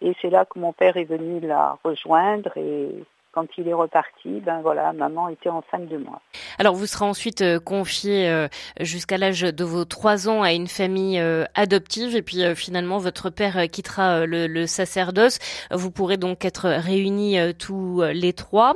Et 0.01 0.13
c'est 0.21 0.29
là 0.29 0.45
que 0.45 0.59
mon 0.59 0.73
père 0.73 0.97
est 0.97 1.05
venu 1.05 1.39
la 1.39 1.77
rejoindre 1.83 2.57
et 2.57 3.03
quand 3.35 3.45
il 3.57 3.67
est 3.67 3.73
reparti, 3.73 4.39
ben 4.39 4.61
voilà, 4.61 4.93
maman 4.93 5.27
était 5.27 5.49
enceinte 5.49 5.87
de 5.89 5.97
moi. 5.97 6.21
Alors 6.57 6.73
vous 6.73 6.85
serez 6.85 7.03
ensuite 7.03 7.41
euh, 7.41 7.59
confié 7.59 8.29
euh, 8.29 8.47
jusqu'à 8.79 9.17
l'âge 9.17 9.41
de 9.41 9.63
vos 9.65 9.83
trois 9.83 10.29
ans 10.29 10.41
à 10.41 10.53
une 10.53 10.67
famille 10.67 11.19
euh, 11.19 11.43
adoptive 11.53 12.15
et 12.15 12.21
puis 12.21 12.55
finalement 12.55 12.97
votre 12.97 13.29
père 13.29 13.69
quittera 13.69 14.25
le, 14.25 14.65
sacerdoce. 14.65 15.39
Vous 15.69 15.91
pourrez 15.91 16.15
donc 16.15 16.45
être 16.45 16.69
réunis 16.69 17.37
tous 17.59 18.01
les 18.01 18.31
trois. 18.31 18.75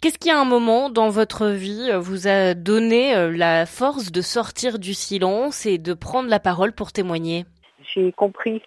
Qu'est-ce 0.00 0.18
qui 0.18 0.30
à 0.30 0.38
un 0.38 0.44
moment 0.44 0.90
dans 0.90 1.08
votre 1.08 1.48
vie 1.48 1.90
vous 1.98 2.28
a 2.28 2.54
donné 2.54 3.30
la 3.36 3.66
force 3.66 4.12
de 4.12 4.20
sortir 4.20 4.78
du 4.78 4.94
silence 4.94 5.66
et 5.66 5.78
de 5.78 5.92
prendre 5.92 6.28
la 6.28 6.38
parole 6.38 6.72
pour 6.72 6.92
témoigner? 6.92 7.46
J'ai 7.94 8.12
compris 8.12 8.62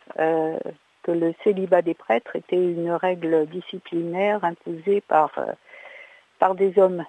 que 1.04 1.12
le 1.12 1.34
célibat 1.44 1.82
des 1.82 1.94
prêtres 1.94 2.36
était 2.36 2.56
une 2.56 2.92
règle 2.92 3.48
disciplinaire 3.48 4.44
imposée 4.44 5.02
par, 5.02 5.32
euh, 5.38 5.52
par 6.40 6.56
des 6.56 6.78
hommes. 6.80 7.06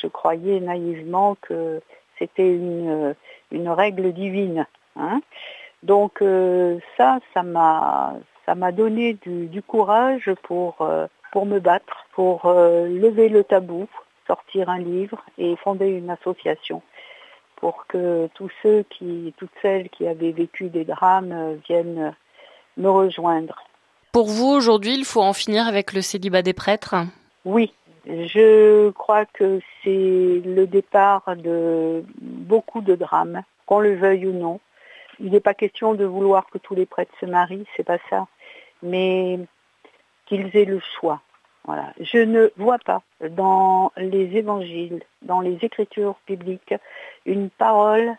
Je 0.00 0.06
croyais 0.06 0.60
naïvement 0.60 1.36
que 1.40 1.80
c'était 2.18 2.54
une, 2.54 3.14
une, 3.50 3.68
règle 3.68 4.12
divine. 4.12 4.66
Hein. 4.96 5.20
Donc 5.82 6.22
euh, 6.22 6.78
ça, 6.96 7.18
ça 7.32 7.42
m'a 7.42 8.14
ça 8.46 8.54
m'a 8.54 8.72
donné 8.72 9.14
du, 9.14 9.62
courage 9.62 10.30
pour, 10.42 10.82
euh, 10.82 11.06
pour 11.32 11.46
me 11.46 11.60
battre, 11.60 12.04
pour 12.12 12.42
lever 12.44 13.30
le 13.30 13.42
tabou, 13.42 13.88
sortir 14.26 14.68
un 14.68 14.78
livre 14.78 15.24
et 15.38 15.56
fonder 15.56 15.88
une 15.88 16.10
association 16.10 16.82
pour 17.56 17.86
que 17.86 18.28
tous 18.34 18.50
ceux 18.62 18.84
qui, 18.90 19.32
toutes 19.38 19.54
celles 19.62 19.88
qui 19.88 20.06
avaient 20.06 20.32
vécu 20.32 20.68
des 20.68 20.84
drames 20.84 21.58
viennent 21.66 22.14
me 22.76 22.88
rejoindre. 22.88 23.62
Pour 24.12 24.26
vous, 24.26 24.46
aujourd'hui, 24.46 24.94
il 24.94 25.04
faut 25.04 25.22
en 25.22 25.32
finir 25.32 25.66
avec 25.66 25.92
le 25.92 26.00
célibat 26.00 26.42
des 26.42 26.52
prêtres? 26.52 26.94
Oui, 27.44 27.72
je 28.06 28.90
crois 28.90 29.24
que 29.26 29.60
c'est 29.82 30.42
le 30.44 30.66
départ 30.66 31.36
de 31.36 32.04
beaucoup 32.20 32.80
de 32.80 32.94
drames, 32.94 33.42
qu'on 33.66 33.80
le 33.80 33.94
veuille 33.96 34.26
ou 34.26 34.32
non. 34.32 34.60
Il 35.20 35.32
n'est 35.32 35.40
pas 35.40 35.54
question 35.54 35.94
de 35.94 36.04
vouloir 36.04 36.46
que 36.50 36.58
tous 36.58 36.74
les 36.74 36.86
prêtres 36.86 37.14
se 37.20 37.26
marient, 37.26 37.66
c'est 37.76 37.84
pas 37.84 37.98
ça, 38.10 38.26
mais 38.82 39.40
qu'ils 40.26 40.56
aient 40.56 40.64
le 40.64 40.80
choix. 40.98 41.20
Voilà. 41.64 41.92
Je 41.98 42.18
ne 42.18 42.50
vois 42.56 42.78
pas 42.78 43.02
dans 43.30 43.90
les 43.96 44.36
évangiles, 44.36 45.02
dans 45.22 45.40
les 45.40 45.58
écritures 45.62 46.16
bibliques, 46.26 46.74
une 47.24 47.48
parole 47.48 48.16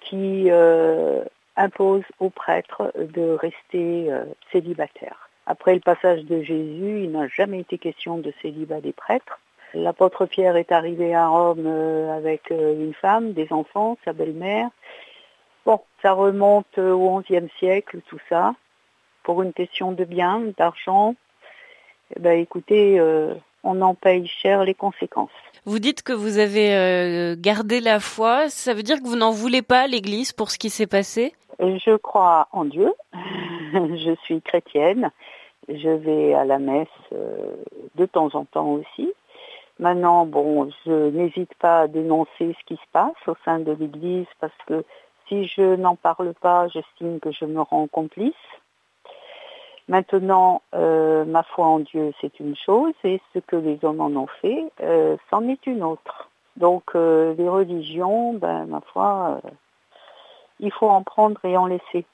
qui 0.00 0.50
euh, 0.50 1.24
impose 1.60 2.02
aux 2.18 2.30
prêtres 2.30 2.92
de 2.96 3.30
rester 3.32 4.10
euh, 4.10 4.24
célibataires. 4.50 5.28
Après 5.46 5.74
le 5.74 5.80
passage 5.80 6.24
de 6.24 6.42
Jésus, 6.42 7.04
il 7.04 7.10
n'a 7.12 7.28
jamais 7.28 7.60
été 7.60 7.78
question 7.78 8.18
de 8.18 8.32
célibat 8.40 8.80
des 8.80 8.92
prêtres. 8.92 9.38
L'apôtre 9.74 10.26
Pierre 10.26 10.56
est 10.56 10.72
arrivé 10.72 11.14
à 11.14 11.28
Rome 11.28 11.64
euh, 11.66 12.16
avec 12.16 12.50
euh, 12.50 12.74
une 12.74 12.94
femme, 12.94 13.32
des 13.32 13.48
enfants, 13.52 13.98
sa 14.04 14.12
belle-mère. 14.12 14.68
Bon, 15.66 15.80
ça 16.02 16.12
remonte 16.12 16.78
au 16.78 17.20
XIe 17.20 17.48
siècle, 17.58 18.00
tout 18.08 18.18
ça, 18.28 18.54
pour 19.22 19.42
une 19.42 19.52
question 19.52 19.92
de 19.92 20.04
bien, 20.04 20.42
d'argent. 20.56 21.14
Eh 22.16 22.20
ben, 22.20 22.40
écoutez, 22.40 22.98
on 23.62 23.82
en 23.82 23.94
paye 23.94 24.26
cher 24.26 24.64
les 24.64 24.72
conséquences. 24.72 25.30
Vous 25.66 25.78
dites 25.78 26.02
que 26.02 26.14
vous 26.14 26.38
avez 26.38 27.36
gardé 27.36 27.80
la 27.80 28.00
foi, 28.00 28.48
ça 28.48 28.72
veut 28.72 28.82
dire 28.82 29.02
que 29.02 29.06
vous 29.06 29.16
n'en 29.16 29.32
voulez 29.32 29.60
pas 29.60 29.86
l'Église 29.86 30.32
pour 30.32 30.50
ce 30.50 30.58
qui 30.58 30.70
s'est 30.70 30.86
passé? 30.86 31.34
Je 31.60 31.96
crois 31.96 32.48
en 32.52 32.64
Dieu. 32.64 32.92
je 33.72 34.14
suis 34.24 34.40
chrétienne. 34.40 35.10
Je 35.68 35.90
vais 35.90 36.34
à 36.34 36.44
la 36.44 36.58
messe 36.58 36.88
euh, 37.12 37.54
de 37.94 38.06
temps 38.06 38.34
en 38.34 38.44
temps 38.44 38.70
aussi. 38.70 39.12
Maintenant, 39.78 40.26
bon, 40.26 40.70
je 40.84 41.10
n'hésite 41.10 41.54
pas 41.54 41.82
à 41.82 41.88
dénoncer 41.88 42.56
ce 42.58 42.64
qui 42.66 42.76
se 42.76 42.88
passe 42.92 43.14
au 43.26 43.34
sein 43.44 43.60
de 43.60 43.72
l'Église 43.72 44.26
parce 44.40 44.56
que 44.66 44.84
si 45.28 45.46
je 45.46 45.76
n'en 45.76 45.96
parle 45.96 46.34
pas, 46.34 46.68
j'estime 46.68 47.20
que 47.20 47.30
je 47.30 47.44
me 47.44 47.60
rends 47.60 47.86
complice. 47.86 48.34
Maintenant, 49.88 50.62
euh, 50.74 51.24
ma 51.24 51.42
foi 51.42 51.66
en 51.66 51.80
Dieu, 51.80 52.12
c'est 52.20 52.38
une 52.40 52.56
chose, 52.56 52.94
et 53.04 53.20
ce 53.34 53.40
que 53.40 53.56
les 53.56 53.78
hommes 53.82 54.00
en 54.00 54.14
ont 54.20 54.28
fait, 54.40 54.64
euh, 54.82 55.16
c'en 55.30 55.48
est 55.48 55.66
une 55.66 55.82
autre. 55.82 56.28
Donc, 56.56 56.94
les 56.94 57.48
religions, 57.48 58.34
ben, 58.34 58.66
ma 58.66 58.80
foi, 58.80 59.40
il 60.60 60.72
faut 60.72 60.88
en 60.88 61.02
prendre 61.02 61.44
et 61.44 61.56
en 61.56 61.66
laisser. 61.66 62.06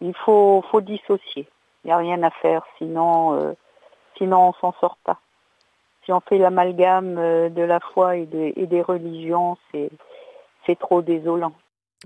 Il 0.00 0.14
faut, 0.14 0.62
dissocier. 0.80 1.48
Il 1.84 1.88
n'y 1.88 1.92
a 1.92 1.96
rien 1.96 2.22
à 2.22 2.30
faire, 2.30 2.62
sinon, 2.76 3.34
euh, 3.34 3.52
sinon 4.16 4.48
on 4.48 4.52
s'en 4.54 4.72
sort 4.80 4.98
pas. 5.04 5.18
Si 6.04 6.12
on 6.12 6.20
fait 6.20 6.38
l'amalgame 6.38 7.18
euh, 7.18 7.48
de 7.48 7.62
la 7.62 7.80
foi 7.80 8.16
et 8.16 8.26
des 8.26 8.82
religions, 8.82 9.56
c'est 9.72 10.78
trop 10.78 11.02
désolant. 11.02 11.52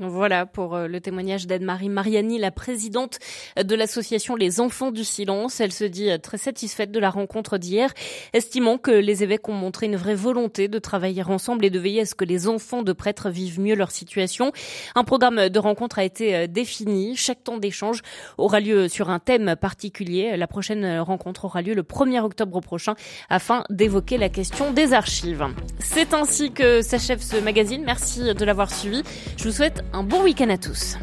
Voilà 0.00 0.46
pour 0.46 0.74
euh, 0.74 0.86
le 0.86 1.02
témoignage 1.02 1.46
d'Anne-Marie 1.46 1.90
Mariani, 1.90 2.38
la 2.38 2.50
présidente 2.50 3.18
de 3.62 3.74
l'association 3.74 4.36
Les 4.36 4.58
Enfants 4.58 4.90
du 4.90 5.04
Silence. 5.04 5.60
Elle 5.60 5.70
se 5.70 5.84
dit 5.84 6.08
euh, 6.08 6.16
très 6.16 6.38
satisfaite 6.38 6.90
de 6.90 6.98
la 6.98 7.10
rencontre 7.10 7.58
d'hier, 7.58 7.92
estimant 8.32 8.78
que 8.78 8.90
les 8.90 9.22
évêques 9.22 9.46
ont 9.50 9.52
montré 9.52 9.84
une 9.84 9.96
vraie 9.96 10.14
volonté 10.14 10.66
de 10.66 10.78
travailler 10.78 11.22
ensemble 11.24 11.66
et 11.66 11.68
de 11.68 11.78
veiller 11.78 12.00
à 12.00 12.06
ce 12.06 12.14
que 12.14 12.24
les 12.24 12.48
enfants 12.48 12.82
de 12.82 12.94
prêtres 12.94 13.28
vivent 13.28 13.60
mieux 13.60 13.74
leur 13.74 13.90
situation. 13.90 14.50
Un 14.94 15.04
programme 15.04 15.50
de 15.50 15.58
rencontre 15.58 15.98
a 15.98 16.04
été 16.04 16.34
euh, 16.34 16.46
défini. 16.46 17.14
Chaque 17.14 17.44
temps 17.44 17.58
d'échange 17.58 18.00
aura 18.38 18.60
lieu 18.60 18.88
sur 18.88 19.10
un 19.10 19.18
thème 19.18 19.56
particulier. 19.56 20.38
La 20.38 20.46
prochaine 20.46 21.00
rencontre 21.00 21.44
aura 21.44 21.60
lieu 21.60 21.74
le 21.74 21.82
1er 21.82 22.20
octobre 22.20 22.62
prochain 22.62 22.94
afin 23.28 23.64
d'évoquer 23.68 24.16
la 24.16 24.30
question 24.30 24.72
des 24.72 24.94
archives. 24.94 25.46
C'est 25.80 26.14
ainsi 26.14 26.50
que 26.50 26.80
s'achève 26.80 27.20
ce 27.20 27.36
magazine. 27.36 27.82
Merci 27.84 28.32
de 28.32 28.44
l'avoir 28.46 28.72
suivi. 28.72 29.02
Je 29.36 29.44
vous 29.44 29.52
souhaite 29.52 29.81
un 29.92 30.02
bon 30.02 30.22
week-end 30.22 30.48
à 30.50 30.58
tous. 30.58 30.96